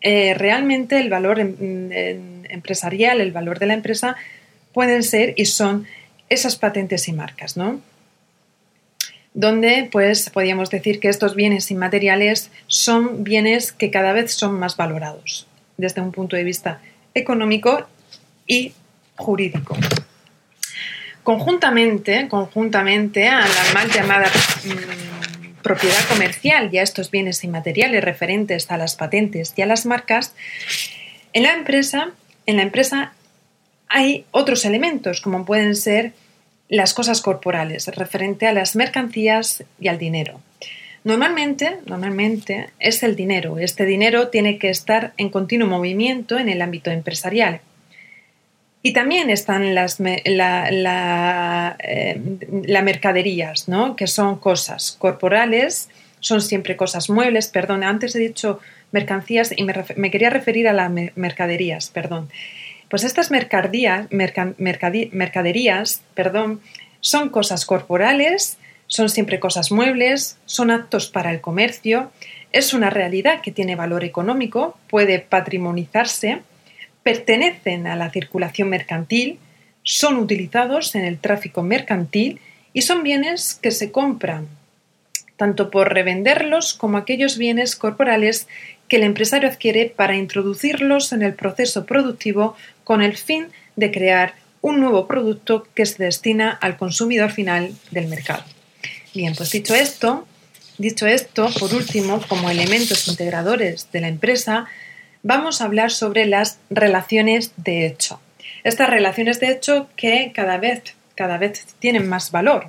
eh, 0.00 0.34
realmente 0.34 0.98
el 0.98 1.08
valor 1.10 1.38
empresarial, 1.40 3.20
el 3.20 3.32
valor 3.32 3.58
de 3.58 3.66
la 3.66 3.74
empresa 3.74 4.16
pueden 4.72 5.02
ser 5.02 5.34
y 5.36 5.46
son 5.46 5.86
esas 6.28 6.56
patentes 6.56 7.08
y 7.08 7.12
marcas, 7.12 7.56
¿no? 7.56 7.80
donde 9.34 9.88
pues 9.90 10.28
podríamos 10.30 10.70
decir 10.70 11.00
que 11.00 11.08
estos 11.08 11.34
bienes 11.34 11.70
inmateriales 11.70 12.50
son 12.66 13.24
bienes 13.24 13.72
que 13.72 13.90
cada 13.90 14.12
vez 14.12 14.34
son 14.34 14.58
más 14.58 14.76
valorados 14.76 15.46
desde 15.76 16.00
un 16.00 16.12
punto 16.12 16.36
de 16.36 16.44
vista 16.44 16.80
económico 17.14 17.86
y 18.46 18.72
jurídico. 19.16 19.76
Conjuntamente, 21.22 22.28
conjuntamente 22.28 23.28
a 23.28 23.40
la 23.40 23.74
mal 23.74 23.90
llamada 23.90 24.26
mm, 24.26 25.62
propiedad 25.62 26.04
comercial 26.08 26.68
y 26.72 26.78
a 26.78 26.82
estos 26.82 27.10
bienes 27.10 27.44
inmateriales 27.44 28.02
referentes 28.02 28.70
a 28.70 28.76
las 28.76 28.96
patentes 28.96 29.52
y 29.56 29.62
a 29.62 29.66
las 29.66 29.86
marcas, 29.86 30.34
en 31.32 31.44
la 31.44 31.54
empresa, 31.54 32.10
en 32.46 32.56
la 32.56 32.62
empresa 32.62 33.12
hay 33.88 34.24
otros 34.30 34.64
elementos 34.64 35.20
como 35.20 35.44
pueden 35.44 35.76
ser 35.76 36.12
las 36.68 36.94
cosas 36.94 37.20
corporales, 37.20 37.86
referente 37.88 38.46
a 38.46 38.52
las 38.52 38.74
mercancías 38.74 39.62
y 39.78 39.88
al 39.88 39.98
dinero. 39.98 40.40
Normalmente, 41.04 41.78
normalmente 41.86 42.70
es 42.78 43.02
el 43.02 43.16
dinero. 43.16 43.58
Este 43.58 43.84
dinero 43.84 44.28
tiene 44.28 44.58
que 44.58 44.70
estar 44.70 45.12
en 45.16 45.28
continuo 45.28 45.68
movimiento 45.68 46.38
en 46.38 46.48
el 46.48 46.62
ámbito 46.62 46.90
empresarial. 46.90 47.60
Y 48.82 48.92
también 48.92 49.30
están 49.30 49.74
las 49.74 50.00
la, 50.00 51.76
eh, 51.78 52.20
mercaderías, 52.82 53.68
¿no? 53.68 53.94
que 53.94 54.08
son 54.08 54.36
cosas 54.36 54.96
corporales, 54.98 55.88
son 56.18 56.40
siempre 56.40 56.76
cosas 56.76 57.08
muebles. 57.08 57.46
Perdón, 57.48 57.84
antes 57.84 58.16
he 58.16 58.18
dicho 58.18 58.58
mercancías 58.90 59.52
y 59.56 59.64
me, 59.64 60.10
quería 60.10 60.30
referir 60.30 60.66
a 60.68 60.72
las 60.72 60.90
mercaderías, 61.14 61.90
perdón. 61.90 62.28
Pues 62.88 63.04
estas 63.04 63.30
mercaderías 63.30 64.08
perdón, 66.14 66.60
son 67.00 67.28
cosas 67.30 67.64
corporales, 67.64 68.58
son 68.86 69.08
siempre 69.08 69.40
cosas 69.40 69.72
muebles, 69.72 70.36
son 70.44 70.70
actos 70.70 71.08
para 71.08 71.30
el 71.30 71.40
comercio, 71.40 72.10
es 72.52 72.74
una 72.74 72.90
realidad 72.90 73.40
que 73.40 73.50
tiene 73.50 73.76
valor 73.76 74.04
económico, 74.04 74.76
puede 74.88 75.18
patrimonizarse, 75.18 76.42
pertenecen 77.02 77.86
a 77.86 77.96
la 77.96 78.10
circulación 78.10 78.68
mercantil, 78.68 79.38
son 79.82 80.16
utilizados 80.16 80.94
en 80.94 81.04
el 81.04 81.18
tráfico 81.18 81.62
mercantil 81.62 82.40
y 82.72 82.82
son 82.82 83.02
bienes 83.02 83.58
que 83.60 83.70
se 83.70 83.90
compran, 83.90 84.48
tanto 85.36 85.70
por 85.70 85.92
revenderlos 85.92 86.74
como 86.74 86.98
aquellos 86.98 87.36
bienes 87.36 87.76
corporales 87.76 88.48
que 88.88 88.96
el 88.96 89.02
empresario 89.02 89.48
adquiere 89.48 89.86
para 89.94 90.16
introducirlos 90.16 91.12
en 91.12 91.22
el 91.22 91.34
proceso 91.34 91.86
productivo 91.86 92.56
con 92.84 93.02
el 93.02 93.16
fin 93.16 93.48
de 93.76 93.90
crear 93.90 94.34
un 94.60 94.80
nuevo 94.80 95.08
producto 95.08 95.66
que 95.74 95.86
se 95.86 96.04
destina 96.04 96.50
al 96.50 96.76
consumidor 96.76 97.30
final 97.32 97.74
del 97.90 98.06
mercado. 98.06 98.44
Bien, 99.14 99.34
pues 99.34 99.50
dicho 99.50 99.74
esto, 99.74 100.26
dicho 100.78 101.06
esto, 101.06 101.50
por 101.58 101.74
último, 101.74 102.20
como 102.28 102.48
elementos 102.48 103.08
integradores 103.08 103.88
de 103.92 104.00
la 104.00 104.08
empresa, 104.08 104.66
vamos 105.22 105.60
a 105.60 105.64
hablar 105.64 105.90
sobre 105.90 106.26
las 106.26 106.58
relaciones 106.70 107.52
de 107.56 107.86
hecho. 107.86 108.20
Estas 108.64 108.90
relaciones 108.90 109.40
de 109.40 109.50
hecho 109.50 109.88
que 109.96 110.32
cada 110.34 110.58
vez, 110.58 110.94
cada 111.14 111.38
vez 111.38 111.66
tienen 111.78 112.08
más 112.08 112.30
valor, 112.30 112.66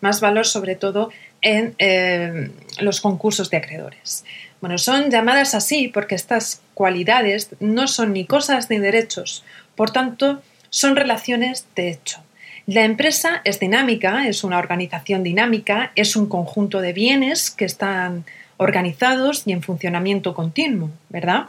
más 0.00 0.20
valor 0.20 0.46
sobre 0.46 0.76
todo 0.76 1.10
en 1.40 1.74
eh, 1.78 2.50
los 2.80 3.00
concursos 3.00 3.50
de 3.50 3.56
acreedores. 3.56 4.24
Bueno, 4.60 4.78
son 4.78 5.10
llamadas 5.10 5.54
así 5.54 5.88
porque 5.88 6.14
estas 6.14 6.60
cualidades 6.74 7.50
no 7.58 7.88
son 7.88 8.12
ni 8.12 8.26
cosas 8.26 8.70
ni 8.70 8.78
derechos, 8.78 9.44
por 9.74 9.90
tanto, 9.90 10.42
son 10.70 10.96
relaciones 10.96 11.66
de 11.74 11.90
hecho. 11.90 12.22
La 12.66 12.84
empresa 12.84 13.40
es 13.44 13.58
dinámica, 13.58 14.28
es 14.28 14.44
una 14.44 14.58
organización 14.58 15.24
dinámica, 15.24 15.90
es 15.96 16.14
un 16.14 16.28
conjunto 16.28 16.80
de 16.80 16.92
bienes 16.92 17.50
que 17.50 17.64
están 17.64 18.24
organizados 18.56 19.42
y 19.46 19.52
en 19.52 19.62
funcionamiento 19.62 20.34
continuo, 20.34 20.90
¿verdad? 21.08 21.46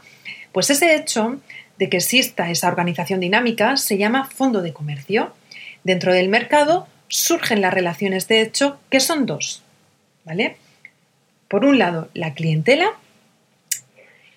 Pues 0.53 0.69
ese 0.69 0.95
hecho 0.95 1.39
de 1.77 1.89
que 1.89 1.97
exista 1.97 2.49
esa 2.49 2.69
organización 2.69 3.19
dinámica 3.19 3.75
se 3.75 3.97
llama 3.97 4.25
fondo 4.25 4.61
de 4.61 4.71
comercio. 4.71 5.33
Dentro 5.83 6.13
del 6.13 6.29
mercado 6.29 6.87
surgen 7.09 7.59
las 7.59 7.73
relaciones 7.73 8.27
de 8.29 8.41
hecho, 8.41 8.79
que 8.89 9.01
son 9.01 9.25
dos, 9.25 9.63
¿vale? 10.23 10.55
Por 11.49 11.65
un 11.65 11.77
lado, 11.77 12.09
la 12.13 12.33
clientela 12.33 12.93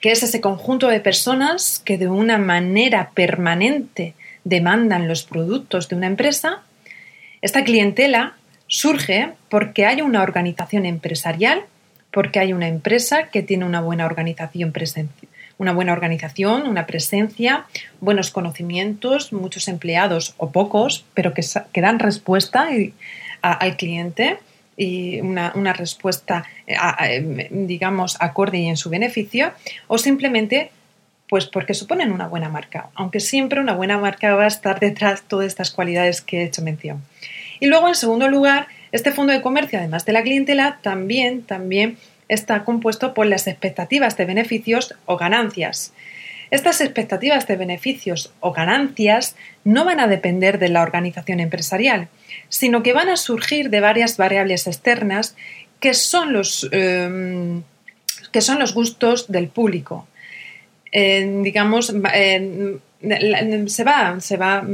que 0.01 0.13
es 0.13 0.23
ese 0.23 0.41
conjunto 0.41 0.89
de 0.89 1.01
personas 1.01 1.81
que 1.85 1.99
de 1.99 2.09
una 2.09 2.39
manera 2.39 3.11
permanente 3.15 4.15
demandan 4.45 5.09
los 5.09 5.25
productos 5.25 5.89
de 5.89 5.97
una 5.97 6.07
empresa, 6.07 6.63
esta 7.43 7.65
clientela 7.65 8.37
surge 8.67 9.33
porque 9.49 9.87
hay 9.87 10.03
una 10.03 10.23
organización 10.23 10.87
empresarial, 10.87 11.65
porque 12.13 12.39
hay 12.39 12.53
una 12.53 12.69
empresa 12.69 13.29
que 13.29 13.43
tiene 13.43 13.65
una 13.65 13.81
buena 13.81 14.07
organización, 14.07 14.73
una 15.59 15.73
buena 15.73 15.93
organización, 15.93 16.67
una 16.67 16.87
presencia, 16.87 17.67
buenos 18.01 18.31
conocimientos, 18.31 19.33
muchos 19.33 19.69
empleados 19.69 20.35
o 20.37 20.51
pocos, 20.51 21.05
pero 21.15 21.33
que, 21.33 21.43
dan 21.81 21.99
respuesta 21.99 22.69
al 23.41 23.77
cliente 23.77 24.39
y 24.77 25.21
una, 25.21 25.73
respuesta, 25.73 26.45
eh, 26.67 27.49
digamos, 27.51 28.17
acorde 28.21 28.59
y 28.59 28.69
en 28.69 28.77
su 28.77 28.91
beneficio, 28.91 29.53
o 29.87 29.99
simplemente 29.99 30.71
pues 31.29 31.47
porque 31.47 31.75
suponen 31.75 32.13
una 32.13 32.29
buena 32.29 32.49
marca, 32.49 32.91
aunque 32.95 33.21
siempre 33.21 33.61
una 33.61 33.75
buena 33.75 33.99
marca 33.99 34.35
va 34.37 34.45
a 34.45 34.49
estar 34.49 34.79
detrás 34.79 35.23
de 35.23 35.29
todas 35.29 35.47
estas 35.47 35.71
cualidades 35.71 36.21
que 36.21 36.43
he 36.43 36.45
hecho 36.45 36.63
mención. 36.63 37.03
Y 37.59 37.67
luego, 37.67 37.89
en 37.89 37.95
segundo 37.95 38.29
lugar, 38.29 38.69
este 38.93 39.11
fondo 39.11 39.33
de 39.33 39.43
comercio, 39.43 39.79
además 39.79 40.05
de 40.05 40.13
la 40.13 40.23
clientela, 40.23 40.79
también, 40.83 41.43
también 41.43 41.97
está 42.29 42.65
compuesto 42.65 43.15
por 43.15 43.27
las 43.27 43.47
expectativas 43.47 44.17
de 44.17 44.25
beneficios 44.25 44.95
o 45.07 45.17
ganancias. 45.17 45.93
Estas 46.51 46.81
expectativas 46.81 47.47
de 47.47 47.57
beneficios 47.57 48.33
o 48.41 48.53
ganancias 48.53 49.37
no 49.65 49.85
van 49.85 49.99
a 49.99 50.07
depender 50.07 50.59
de 50.59 50.69
la 50.69 50.83
organización 50.83 51.41
empresarial, 51.41 52.09
sino 52.49 52.83
que 52.83 52.93
van 52.93 53.09
a 53.09 53.17
surgir 53.17 53.71
de 53.71 53.81
varias 53.81 54.17
variables 54.17 54.67
externas 54.67 55.35
que 55.81 55.95
son 55.95 56.33
los, 56.33 56.69
em, 56.73 57.63
que 58.33 58.41
son 58.41 58.59
los 58.59 58.75
gustos 58.75 59.31
del 59.31 59.49
público. 59.49 60.07
digamos, 61.43 61.89
se, 61.89 63.85
va, 63.85 64.21
se, 64.21 64.37
va, 64.39 64.67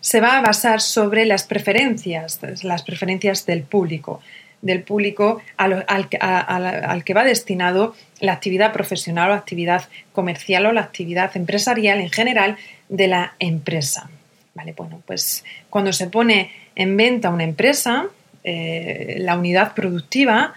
se 0.00 0.20
va 0.20 0.38
a 0.38 0.40
basar 0.40 0.80
sobre 0.80 1.24
las 1.24 1.44
preferencias, 1.44 2.40
las 2.64 2.82
preferencias 2.82 3.46
del 3.46 3.62
público. 3.62 4.20
Del 4.62 4.82
público 4.82 5.42
al, 5.56 5.84
al, 5.86 7.04
que 7.04 7.14
va 7.14 7.24
destinado 7.24 7.94
la 8.20 8.32
actividad 8.32 8.72
profesional 8.72 9.30
o 9.30 9.34
actividad 9.34 9.88
comercial 10.12 10.66
o 10.66 10.72
la 10.72 10.80
actividad 10.80 11.36
empresarial 11.36 12.00
en 12.00 12.10
general 12.10 12.56
de 12.88 13.08
la 13.08 13.34
empresa. 13.38 14.08
Vale, 14.54 14.72
bueno, 14.72 15.02
pues 15.06 15.44
cuando 15.68 15.92
se 15.92 16.06
pone 16.06 16.52
en 16.74 16.96
venta 16.96 17.30
una 17.30 17.44
empresa, 17.44 18.06
eh, 18.44 19.16
la 19.18 19.36
unidad 19.36 19.74
productiva 19.74 20.54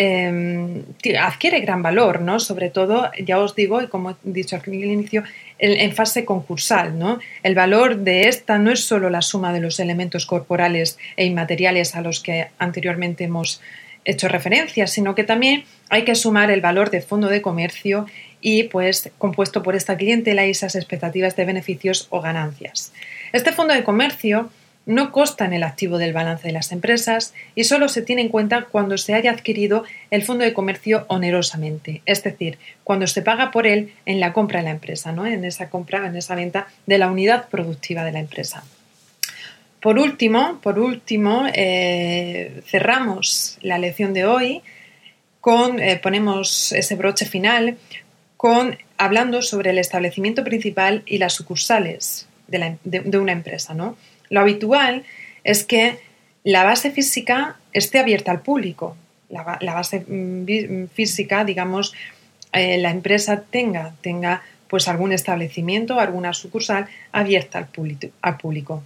em, 0.00 0.84
adquiere 1.20 1.58
gran 1.58 1.82
valor, 1.82 2.20
¿no? 2.20 2.38
Sobre 2.38 2.70
todo, 2.70 3.10
ya 3.18 3.40
os 3.40 3.56
digo, 3.56 3.82
y 3.82 3.88
como 3.88 4.12
he 4.12 4.14
dicho 4.22 4.54
al 4.54 4.72
inicio, 4.72 5.24
en 5.58 5.92
fase 5.92 6.24
concursal, 6.24 6.96
¿no? 6.96 7.18
El 7.42 7.56
valor 7.56 7.96
de 7.96 8.28
esta 8.28 8.58
no 8.58 8.70
es 8.70 8.84
solo 8.84 9.10
la 9.10 9.22
suma 9.22 9.52
de 9.52 9.60
los 9.60 9.80
elementos 9.80 10.24
corporales 10.24 10.98
e 11.16 11.24
inmateriales 11.24 11.96
a 11.96 12.00
los 12.00 12.20
que 12.20 12.46
anteriormente 12.58 13.24
hemos 13.24 13.60
hecho 14.04 14.28
referencia, 14.28 14.86
sino 14.86 15.16
que 15.16 15.24
también 15.24 15.64
hay 15.90 16.04
que 16.04 16.14
sumar 16.14 16.52
el 16.52 16.60
valor 16.60 16.90
de 16.90 17.00
fondo 17.00 17.28
de 17.28 17.42
comercio 17.42 18.06
y 18.40 18.64
pues 18.64 19.10
compuesto 19.18 19.64
por 19.64 19.74
esta 19.74 19.96
clientela 19.96 20.46
y 20.46 20.50
esas 20.50 20.76
expectativas 20.76 21.34
de 21.34 21.44
beneficios 21.44 22.06
o 22.10 22.20
ganancias. 22.20 22.92
Este 23.32 23.52
fondo 23.52 23.74
de 23.74 23.82
comercio 23.82 24.50
no 24.88 25.12
consta 25.12 25.44
en 25.44 25.52
el 25.52 25.64
activo 25.64 25.98
del 25.98 26.14
balance 26.14 26.48
de 26.48 26.52
las 26.52 26.72
empresas 26.72 27.34
y 27.54 27.64
solo 27.64 27.90
se 27.90 28.00
tiene 28.00 28.22
en 28.22 28.30
cuenta 28.30 28.64
cuando 28.64 28.96
se 28.96 29.12
haya 29.12 29.30
adquirido 29.30 29.84
el 30.10 30.22
fondo 30.22 30.44
de 30.44 30.54
comercio 30.54 31.04
onerosamente, 31.08 32.00
es 32.06 32.24
decir, 32.24 32.58
cuando 32.84 33.06
se 33.06 33.20
paga 33.20 33.50
por 33.50 33.66
él 33.66 33.92
en 34.06 34.18
la 34.18 34.32
compra 34.32 34.60
de 34.60 34.64
la 34.64 34.70
empresa, 34.70 35.12
¿no? 35.12 35.26
en 35.26 35.44
esa 35.44 35.68
compra, 35.68 36.06
en 36.06 36.16
esa 36.16 36.34
venta 36.34 36.68
de 36.86 36.96
la 36.96 37.10
unidad 37.10 37.48
productiva 37.50 38.02
de 38.02 38.12
la 38.12 38.20
empresa. 38.20 38.64
Por 39.80 39.98
último, 39.98 40.58
por 40.62 40.78
último 40.78 41.44
eh, 41.52 42.62
cerramos 42.66 43.58
la 43.60 43.76
lección 43.76 44.14
de 44.14 44.24
hoy 44.24 44.62
con, 45.42 45.80
eh, 45.80 46.00
ponemos 46.02 46.72
ese 46.72 46.94
broche 46.94 47.26
final 47.26 47.76
con 48.38 48.78
hablando 48.96 49.42
sobre 49.42 49.70
el 49.70 49.78
establecimiento 49.78 50.44
principal 50.44 51.02
y 51.04 51.18
las 51.18 51.34
sucursales 51.34 52.26
de, 52.46 53.18
una 53.18 53.32
empresa. 53.32 53.74
¿no? 53.74 53.96
Lo 54.30 54.40
habitual 54.40 55.04
es 55.44 55.64
que 55.64 55.98
la 56.44 56.64
base 56.64 56.90
física 56.90 57.56
esté 57.72 57.98
abierta 57.98 58.30
al 58.30 58.42
público. 58.42 58.96
La, 59.28 59.74
base 59.74 60.04
mm, 60.06 60.86
física, 60.88 61.44
digamos, 61.44 61.94
eh, 62.52 62.78
la 62.78 62.90
empresa 62.90 63.42
tenga, 63.42 63.94
tenga 64.00 64.42
pues 64.68 64.88
algún 64.88 65.12
establecimiento, 65.12 65.98
alguna 65.98 66.32
sucursal 66.32 66.86
abierta 67.12 67.58
al 67.58 67.66
público, 67.66 68.08
al 68.22 68.36
público. 68.36 68.82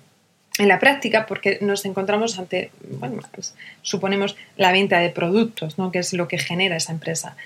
En 0.58 0.68
la 0.68 0.78
práctica, 0.78 1.26
porque 1.26 1.58
nos 1.60 1.84
encontramos 1.86 2.38
ante, 2.38 2.70
bueno, 2.98 3.20
pues, 3.32 3.54
suponemos 3.80 4.36
la 4.56 4.70
venta 4.70 4.98
de 4.98 5.10
productos, 5.10 5.78
¿no? 5.78 5.90
que 5.90 6.00
es 6.00 6.12
lo 6.12 6.28
que 6.28 6.38
genera 6.38 6.76
esa 6.76 6.92
empresa, 6.92 7.36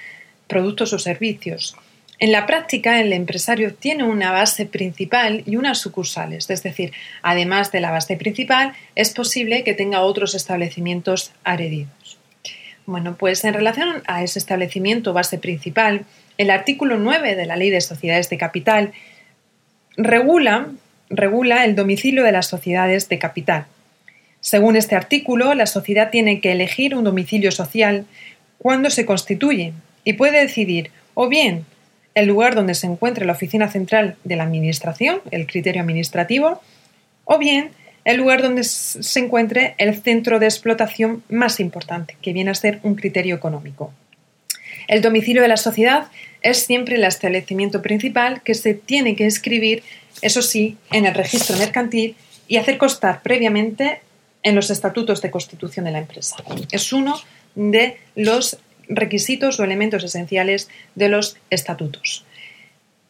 productos 0.48 0.92
o 0.92 0.98
servicios. 0.98 1.76
En 2.18 2.32
la 2.32 2.46
práctica, 2.46 3.00
el 3.00 3.12
empresario 3.12 3.74
tiene 3.74 4.04
una 4.04 4.32
base 4.32 4.64
principal 4.64 5.42
y 5.44 5.56
unas 5.56 5.78
sucursales, 5.78 6.48
es 6.48 6.62
decir, 6.62 6.92
además 7.20 7.72
de 7.72 7.80
la 7.80 7.90
base 7.90 8.16
principal, 8.16 8.72
es 8.94 9.10
posible 9.10 9.64
que 9.64 9.74
tenga 9.74 10.00
otros 10.00 10.34
establecimientos 10.34 11.32
adheridos. 11.44 12.18
Bueno, 12.86 13.16
pues 13.18 13.44
en 13.44 13.52
relación 13.52 14.02
a 14.06 14.22
ese 14.22 14.38
establecimiento 14.38 15.12
base 15.12 15.36
principal, 15.36 16.06
el 16.38 16.50
artículo 16.50 16.96
9 16.96 17.34
de 17.34 17.44
la 17.44 17.56
Ley 17.56 17.68
de 17.68 17.80
Sociedades 17.82 18.30
de 18.30 18.38
Capital 18.38 18.92
regula, 19.96 20.68
regula 21.10 21.64
el 21.64 21.74
domicilio 21.74 22.22
de 22.22 22.32
las 22.32 22.46
sociedades 22.46 23.08
de 23.10 23.18
capital. 23.18 23.66
Según 24.40 24.76
este 24.76 24.94
artículo, 24.94 25.54
la 25.54 25.66
sociedad 25.66 26.10
tiene 26.10 26.40
que 26.40 26.52
elegir 26.52 26.94
un 26.94 27.04
domicilio 27.04 27.50
social 27.50 28.06
cuando 28.58 28.88
se 28.88 29.04
constituye 29.04 29.72
y 30.04 30.14
puede 30.14 30.40
decidir 30.40 30.92
o 31.14 31.28
bien 31.28 31.66
el 32.16 32.26
lugar 32.26 32.54
donde 32.54 32.74
se 32.74 32.86
encuentre 32.86 33.26
la 33.26 33.32
oficina 33.32 33.68
central 33.68 34.16
de 34.24 34.36
la 34.36 34.44
Administración, 34.44 35.20
el 35.30 35.46
criterio 35.46 35.82
administrativo, 35.82 36.62
o 37.26 37.38
bien 37.38 37.70
el 38.06 38.16
lugar 38.16 38.40
donde 38.40 38.64
se 38.64 39.20
encuentre 39.20 39.74
el 39.76 40.00
centro 40.00 40.38
de 40.38 40.46
explotación 40.46 41.22
más 41.28 41.60
importante, 41.60 42.16
que 42.22 42.32
viene 42.32 42.50
a 42.50 42.54
ser 42.54 42.80
un 42.84 42.94
criterio 42.94 43.34
económico. 43.34 43.92
El 44.88 45.02
domicilio 45.02 45.42
de 45.42 45.48
la 45.48 45.58
sociedad 45.58 46.06
es 46.40 46.64
siempre 46.64 46.96
el 46.96 47.04
establecimiento 47.04 47.82
principal 47.82 48.40
que 48.42 48.54
se 48.54 48.72
tiene 48.72 49.14
que 49.14 49.26
escribir, 49.26 49.82
eso 50.22 50.40
sí, 50.40 50.78
en 50.92 51.04
el 51.04 51.14
registro 51.14 51.58
mercantil 51.58 52.16
y 52.48 52.56
hacer 52.56 52.78
constar 52.78 53.20
previamente 53.22 54.00
en 54.42 54.54
los 54.54 54.70
estatutos 54.70 55.20
de 55.20 55.30
constitución 55.30 55.84
de 55.84 55.90
la 55.90 55.98
empresa. 55.98 56.36
Es 56.70 56.94
uno 56.94 57.20
de 57.56 57.98
los 58.14 58.58
requisitos 58.88 59.58
o 59.58 59.64
elementos 59.64 60.04
esenciales 60.04 60.68
de 60.94 61.08
los 61.08 61.36
estatutos. 61.50 62.24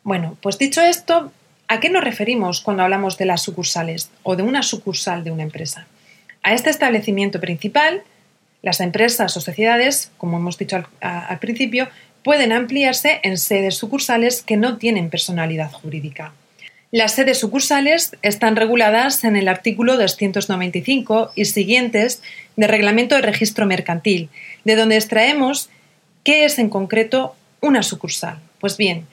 Bueno, 0.02 0.36
pues 0.40 0.58
dicho 0.58 0.82
esto, 0.82 1.32
¿a 1.68 1.80
qué 1.80 1.90
nos 1.90 2.04
referimos 2.04 2.60
cuando 2.60 2.82
hablamos 2.82 3.18
de 3.18 3.26
las 3.26 3.42
sucursales 3.42 4.10
o 4.22 4.36
de 4.36 4.42
una 4.42 4.62
sucursal 4.62 5.24
de 5.24 5.32
una 5.32 5.42
empresa? 5.42 5.86
A 6.42 6.54
este 6.54 6.70
establecimiento 6.70 7.40
principal, 7.40 8.04
las 8.62 8.80
empresas 8.80 9.36
o 9.36 9.40
sociedades, 9.40 10.12
como 10.16 10.36
hemos 10.36 10.58
dicho 10.58 10.84
al, 11.00 11.38
principio, 11.40 11.88
pueden 12.22 12.52
ampliarse 12.52 13.20
en 13.24 13.36
sedes 13.36 13.76
sucursales 13.76 14.42
que 14.42 14.56
no 14.56 14.78
tienen 14.78 15.10
personalidad 15.10 15.72
jurídica. 15.72 16.32
Las 16.92 17.14
sedes 17.14 17.38
sucursales 17.38 18.16
están 18.22 18.54
reguladas 18.54 19.24
en 19.24 19.34
el 19.34 19.48
artículo 19.48 19.96
295 19.96 21.32
y 21.34 21.46
siguientes 21.46 22.22
del 22.54 22.68
Reglamento 22.68 23.16
de 23.16 23.22
Registro 23.22 23.66
Mercantil, 23.66 24.28
de 24.66 24.76
donde 24.76 24.96
extraemos 24.96 25.70
qué 26.22 26.44
es 26.44 26.58
en 26.58 26.68
concreto 26.68 27.34
una 27.62 27.82
sucursal. 27.82 28.38
Pues 28.60 28.76
bien, 28.76 29.06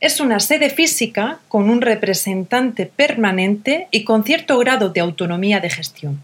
es 0.00 0.18
una 0.18 0.40
sede 0.40 0.70
física 0.70 1.40
con 1.48 1.68
un 1.68 1.82
representante 1.82 2.86
permanente 2.86 3.88
y 3.90 4.04
con 4.04 4.24
cierto 4.24 4.58
grado 4.58 4.88
de 4.88 5.00
autonomía 5.00 5.60
de 5.60 5.68
gestión. 5.68 6.22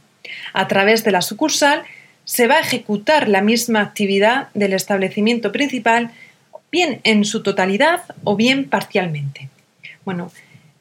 A 0.55 0.67
través 0.67 1.05
de 1.05 1.13
la 1.13 1.21
sucursal 1.21 1.83
se 2.25 2.47
va 2.47 2.57
a 2.57 2.61
ejecutar 2.61 3.29
la 3.29 3.43
misma 3.43 3.83
actividad 3.83 4.49
del 4.55 4.73
establecimiento 4.73 5.53
principal, 5.53 6.13
bien 6.73 7.01
en 7.05 7.27
su 7.27 7.43
totalidad 7.43 8.03
o 8.25 8.37
bien 8.37 8.69
parcialmente. 8.69 9.51
Bueno, 10.07 10.31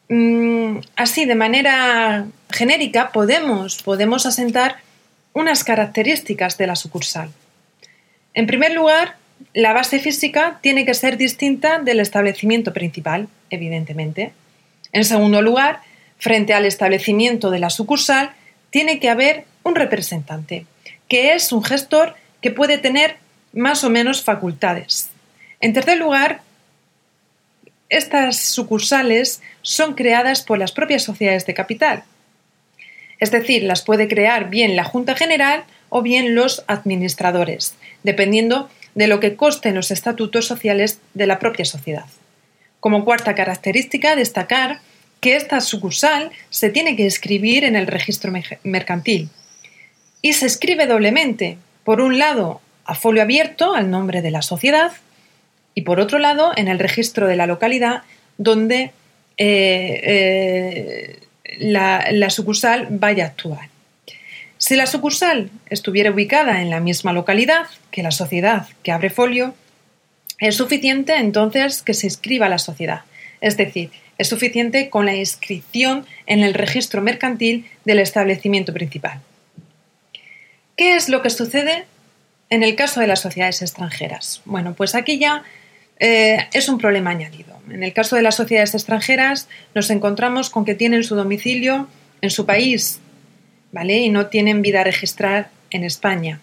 Mm, 0.10 0.78
así, 0.96 1.26
de 1.26 1.36
manera 1.36 2.28
genérica, 2.50 3.12
podemos, 3.12 3.82
podemos 3.84 4.26
asentar 4.26 4.78
unas 5.34 5.64
características 5.64 6.58
de 6.58 6.68
la 6.68 6.76
sucursal. 6.76 7.30
En 8.38 8.46
primer 8.46 8.72
lugar, 8.72 9.16
la 9.56 9.74
base 9.74 9.98
física 9.98 10.60
tiene 10.62 10.86
que 10.86 10.94
ser 10.94 11.18
distinta 11.18 11.80
del 11.80 12.00
establecimiento 12.00 12.72
principal, 12.72 13.30
evidentemente. 13.50 14.32
En 14.92 15.06
segundo 15.06 15.42
lugar, 15.42 15.82
frente 16.20 16.54
al 16.54 16.66
establecimiento 16.66 17.50
de 17.50 17.58
la 17.58 17.72
sucursal, 17.72 18.30
tiene 18.70 19.00
que 19.00 19.10
haber 19.10 19.46
un 19.64 19.74
representante, 19.74 20.68
que 21.10 21.34
es 21.34 21.52
un 21.52 21.64
gestor 21.64 22.16
que 22.40 22.52
puede 22.52 22.78
tener 22.78 23.16
más 23.54 23.84
o 23.84 23.90
menos 23.90 24.24
facultades. 24.24 25.10
En 25.60 25.74
tercer 25.74 25.98
lugar, 25.98 26.42
estas 27.90 28.38
sucursales 28.38 29.42
son 29.64 29.96
creadas 29.96 30.44
por 30.44 30.60
las 30.60 30.72
propias 30.72 31.02
sociedades 31.02 31.48
de 31.48 31.56
capital. 31.56 32.04
Es 33.18 33.32
decir, 33.32 33.64
las 33.64 33.82
puede 33.82 34.08
crear 34.08 34.52
bien 34.52 34.76
la 34.76 34.84
Junta 34.84 35.16
General 35.16 35.64
o 35.90 36.02
bien 36.02 36.36
los 36.36 36.64
administradores, 36.68 37.76
dependiendo 38.04 38.70
de 38.96 39.08
lo 39.08 39.20
que 39.20 39.36
costen 39.36 39.76
los 39.76 39.92
estatutos 39.92 40.46
sociales 40.46 41.00
de 41.14 41.28
la 41.28 41.40
propia 41.40 41.66
sociedad. 41.66 42.06
Como 42.80 43.06
cuarta 43.06 43.36
característica, 43.36 44.16
destacar 44.16 44.80
que 45.20 45.36
esta 45.36 45.62
sucursal 45.62 46.32
se 46.50 46.70
tiene 46.70 46.96
que 46.96 47.06
escribir 47.06 47.64
en 47.64 47.76
el 47.76 47.88
registro 47.88 48.32
mercantil. 48.64 49.30
Y 50.22 50.34
se 50.34 50.46
escribe 50.46 50.88
doblemente, 50.88 51.58
por 51.84 52.02
un 52.02 52.20
lado, 52.20 52.62
a 52.86 52.96
folio 52.96 53.22
abierto 53.22 53.76
al 53.76 53.92
nombre 53.92 54.22
de 54.22 54.32
la 54.32 54.42
sociedad 54.42 54.94
y 55.76 55.82
por 55.82 56.00
otro 56.00 56.18
lado 56.18 56.54
en 56.56 56.68
el 56.68 56.80
registro 56.80 57.28
de 57.28 57.36
la 57.36 57.46
localidad 57.46 58.04
donde 58.38 58.92
eh, 59.38 60.02
eh, 60.04 61.20
la, 61.60 62.30
sucursal 62.30 62.88
vaya 62.90 63.26
a 63.26 63.28
actuar. 63.28 63.70
Si 64.58 64.76
la 64.76 64.88
sucursal 64.88 65.52
estuviera 65.70 66.12
ubicada 66.12 66.62
en 66.62 66.70
la 66.70 66.80
misma 66.80 67.14
localidad 67.14 67.68
que 67.92 68.04
la 68.04 68.12
sociedad 68.12 68.68
que 68.84 68.92
abre 68.92 69.10
folio, 69.10 69.54
es 70.40 70.56
suficiente 70.56 71.16
entonces 71.16 71.82
que 71.82 71.94
se 71.94 72.08
inscriba 72.08 72.50
la 72.50 72.60
sociedad. 72.60 73.02
Es 73.42 73.58
decir, 73.58 73.92
es 74.18 74.30
suficiente 74.30 74.90
con 74.90 75.06
la 75.06 75.16
inscripción 75.16 76.06
en 76.26 76.42
el 76.42 76.54
registro 76.54 77.02
mercantil 77.02 77.70
del 77.86 78.00
establecimiento 78.00 78.74
principal. 78.74 79.22
¿Qué 80.76 80.96
es 80.96 81.10
lo 81.10 81.22
que 81.22 81.30
sucede 81.30 81.86
en 82.50 82.64
el 82.64 82.76
caso 82.76 83.00
de 83.00 83.08
las 83.08 83.22
sociedades 83.22 83.62
extranjeras? 83.62 84.42
Bueno, 84.46 84.74
pues 84.74 84.96
aquí 84.96 85.20
ya 85.20 85.44
eh, 86.00 86.48
es 86.54 86.70
un 86.70 86.78
problema 86.78 87.12
añadido. 87.12 87.60
En 87.70 87.84
el 87.84 87.94
caso 87.94 88.16
de 88.16 88.22
las 88.22 88.36
sociedades 88.36 88.74
extranjeras 88.74 89.48
nos 89.76 89.90
encontramos 89.90 90.50
con 90.50 90.66
que 90.66 90.76
tienen 90.76 91.04
su 91.04 91.16
domicilio 91.16 91.88
en 92.22 92.30
su 92.30 92.46
país, 92.46 93.00
Y 93.86 94.10
no 94.10 94.28
tienen 94.28 94.62
vida 94.62 94.84
registral 94.84 95.48
en 95.70 95.84
España. 95.84 96.40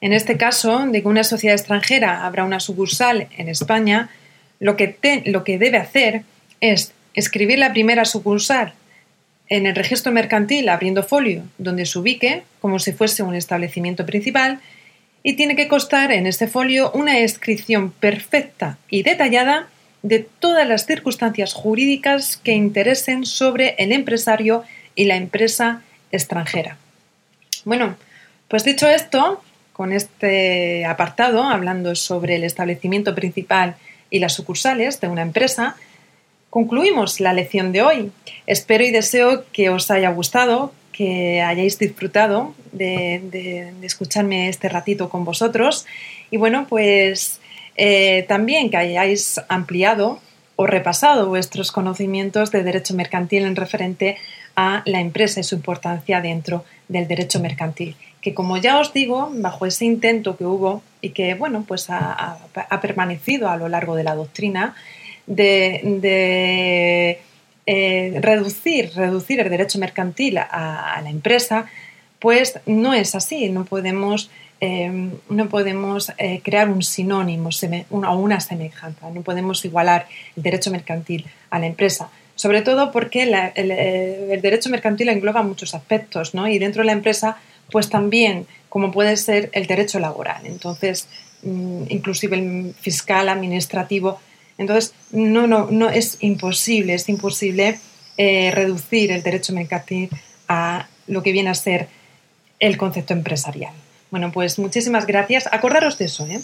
En 0.00 0.12
este 0.12 0.36
caso, 0.36 0.86
de 0.86 1.02
que 1.02 1.08
una 1.08 1.24
sociedad 1.24 1.56
extranjera 1.56 2.26
abra 2.26 2.44
una 2.44 2.60
sucursal 2.60 3.28
en 3.36 3.48
España, 3.48 4.10
lo 4.60 4.76
que, 4.76 5.22
lo 5.26 5.44
que 5.44 5.58
debe 5.58 5.78
hacer 5.78 6.22
es 6.60 6.92
escribir 7.14 7.58
la 7.58 7.72
primera 7.72 8.04
sucursal 8.04 8.74
en 9.48 9.66
el 9.66 9.74
registro 9.74 10.12
mercantil 10.12 10.68
abriendo 10.68 11.02
folio 11.02 11.44
donde 11.58 11.86
se 11.86 11.98
ubique, 11.98 12.42
como 12.60 12.78
si 12.78 12.92
fuese 12.92 13.22
un 13.22 13.34
establecimiento 13.34 14.04
principal, 14.04 14.60
y 15.22 15.34
tiene 15.34 15.56
que 15.56 15.68
constar 15.68 16.12
en 16.12 16.26
este 16.26 16.46
folio 16.46 16.90
una 16.92 17.14
descripción 17.14 17.90
perfecta 17.90 18.78
y 18.90 19.02
detallada 19.02 19.68
de 20.02 20.20
todas 20.20 20.68
las 20.68 20.86
circunstancias 20.86 21.52
jurídicas 21.52 22.36
que 22.36 22.52
interesen 22.52 23.24
sobre 23.26 23.74
el 23.78 23.92
empresario 23.92 24.62
y 24.94 25.04
la 25.04 25.16
empresa 25.16 25.82
extranjera. 26.16 26.76
Bueno, 27.64 27.96
pues 28.48 28.64
dicho 28.64 28.88
esto, 28.88 29.42
con 29.72 29.92
este 29.92 30.84
apartado, 30.86 31.44
hablando 31.44 31.94
sobre 31.94 32.36
el 32.36 32.44
establecimiento 32.44 33.14
principal 33.14 33.76
y 34.08 34.20
las 34.20 34.34
sucursales 34.34 35.00
de 35.00 35.08
una 35.08 35.22
empresa, 35.22 35.76
concluimos 36.50 37.20
la 37.20 37.32
lección 37.32 37.72
de 37.72 37.82
hoy. 37.82 38.12
Espero 38.46 38.84
y 38.84 38.90
deseo 38.90 39.44
que 39.52 39.68
os 39.68 39.90
haya 39.90 40.10
gustado, 40.10 40.72
que 40.92 41.42
hayáis 41.42 41.78
disfrutado 41.78 42.54
de, 42.72 43.72
escucharme 43.82 44.48
este 44.48 44.68
ratito 44.68 45.10
con 45.10 45.24
vosotros 45.24 45.84
y 46.30 46.38
bueno, 46.38 46.66
pues 46.68 47.40
eh, 47.76 48.24
también 48.28 48.70
que 48.70 48.78
hayáis 48.78 49.38
ampliado 49.48 50.20
o 50.56 50.66
repasado 50.66 51.28
vuestros 51.28 51.70
conocimientos 51.70 52.50
de 52.50 52.62
derecho 52.62 52.94
mercantil 52.94 53.44
en 53.44 53.56
referente 53.56 54.16
a 54.16 54.45
la 54.56 55.00
empresa 55.00 55.40
y 55.40 55.44
su 55.44 55.54
importancia 55.54 56.20
dentro 56.20 56.64
del 56.88 57.06
derecho 57.06 57.40
mercantil. 57.40 57.94
Que 58.20 58.34
como 58.34 58.56
ya 58.56 58.78
os 58.78 58.92
digo, 58.92 59.30
bajo 59.34 59.66
ese 59.66 59.84
intento 59.84 60.36
que 60.36 60.44
hubo 60.44 60.82
y 61.00 61.10
que 61.10 61.34
bueno, 61.34 61.64
pues 61.66 61.86
ha, 61.90 62.38
permanecido 62.80 63.48
a 63.48 63.56
lo 63.56 63.68
largo 63.68 63.94
de 63.94 64.04
la 64.04 64.14
doctrina 64.14 64.74
de, 65.26 67.20
eh, 67.66 68.18
reducir, 68.20 68.92
reducir 68.94 69.40
el 69.40 69.50
derecho 69.50 69.78
mercantil 69.78 70.38
a, 70.38 71.00
la 71.02 71.10
empresa, 71.10 71.66
pues 72.18 72.58
no 72.66 72.94
es 72.94 73.14
así. 73.14 73.50
No 73.50 73.64
podemos 73.64 74.30
eh, 74.58 75.10
no 75.28 75.48
podemos 75.50 76.10
eh, 76.16 76.40
crear 76.42 76.70
un 76.70 76.82
sinónimo 76.82 77.50
o 77.90 78.16
una 78.16 78.40
semejanza, 78.40 79.10
no 79.10 79.20
podemos 79.20 79.62
igualar 79.66 80.06
el 80.34 80.42
derecho 80.42 80.70
mercantil 80.70 81.26
a 81.50 81.58
la 81.58 81.66
empresa 81.66 82.08
sobre 82.36 82.62
todo 82.62 82.92
porque 82.92 83.24
eh, 83.24 84.28
el, 84.30 84.40
derecho 84.42 84.70
mercantil 84.70 85.08
engloba 85.08 85.42
muchos 85.42 85.74
aspectos, 85.74 86.34
¿no? 86.34 86.46
Y 86.46 86.58
dentro 86.58 86.82
de 86.82 86.86
la 86.86 86.92
empresa, 86.92 87.38
pues 87.72 87.88
también, 87.88 88.46
como 88.68 88.92
puede 88.92 89.16
ser 89.16 89.50
el 89.52 89.66
derecho 89.66 89.98
laboral, 89.98 90.46
entonces, 90.46 91.08
mm, 91.42 91.84
inclusive 91.88 92.36
el 92.36 92.74
fiscal, 92.78 93.28
administrativo. 93.28 94.20
Entonces, 94.58 94.94
no, 95.10 95.46
no, 95.46 95.68
no 95.70 95.90
es 95.90 96.18
imposible, 96.20 96.94
es 96.94 97.08
imposible 97.08 97.80
eh, 98.18 98.50
reducir 98.54 99.10
el 99.12 99.22
derecho 99.22 99.52
mercantil 99.52 100.10
a 100.48 100.88
lo 101.06 101.22
que 101.22 101.32
viene 101.32 101.50
a 101.50 101.54
ser 101.54 101.88
el 102.60 102.76
concepto 102.76 103.14
empresarial. 103.14 103.72
Bueno, 104.10 104.30
pues 104.32 104.58
muchísimas 104.58 105.06
gracias. 105.06 105.48
Acordaros 105.50 105.98
de 105.98 106.04
eso, 106.04 106.26
¿eh? 106.26 106.40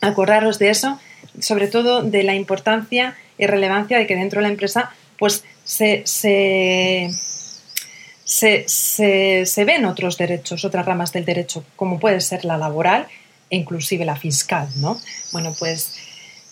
Acordaros 0.00 0.58
de 0.58 0.70
eso, 0.70 0.98
sobre 1.40 1.68
todo 1.68 2.02
de 2.02 2.22
la 2.22 2.34
importancia 2.34 3.16
y 3.38 3.46
relevancia 3.46 3.98
de 3.98 4.06
que 4.06 4.16
dentro 4.16 4.40
de 4.40 4.42
la 4.42 4.52
empresa 4.52 4.90
pues 5.18 5.44
se, 5.64 6.02
se, 6.06 7.10
ven 9.64 9.84
otros 9.84 10.16
derechos, 10.16 10.64
otras 10.64 10.86
ramas 10.86 11.12
del 11.12 11.24
derecho, 11.24 11.64
como 11.76 11.98
puede 11.98 12.20
ser 12.20 12.44
la 12.44 12.56
laboral 12.56 13.06
e 13.50 13.56
inclusive 13.56 14.04
la 14.04 14.16
fiscal, 14.16 14.68
¿no? 14.76 15.00
Bueno, 15.32 15.54
pues 15.58 15.94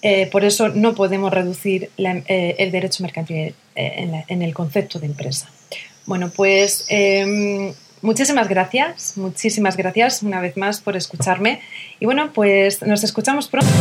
eh, 0.03 0.29
por 0.31 0.45
eso 0.45 0.69
no 0.69 0.95
podemos 0.95 1.33
reducir 1.33 1.91
eh, 1.97 2.57
el 2.59 2.71
derecho 2.71 3.03
mercantil 3.03 3.37
eh, 3.37 3.55
en, 3.75 4.25
en, 4.29 4.43
el 4.43 4.53
concepto 4.53 4.99
de 4.99 5.07
empresa. 5.07 5.49
Bueno, 6.07 6.31
pues 6.31 6.85
em, 6.89 7.73
muchísimas 8.03 8.49
gracias, 8.49 9.17
muchísimas 9.17 9.77
gracias 9.77 10.23
una 10.23 10.41
vez 10.41 10.57
más 10.57 10.81
por 10.81 10.97
escucharme 10.97 11.61
y 11.99 12.05
bueno, 12.05 12.33
pues 12.33 12.83
nos 12.83 13.03
escuchamos 13.03 13.49
pronto. 13.49 13.73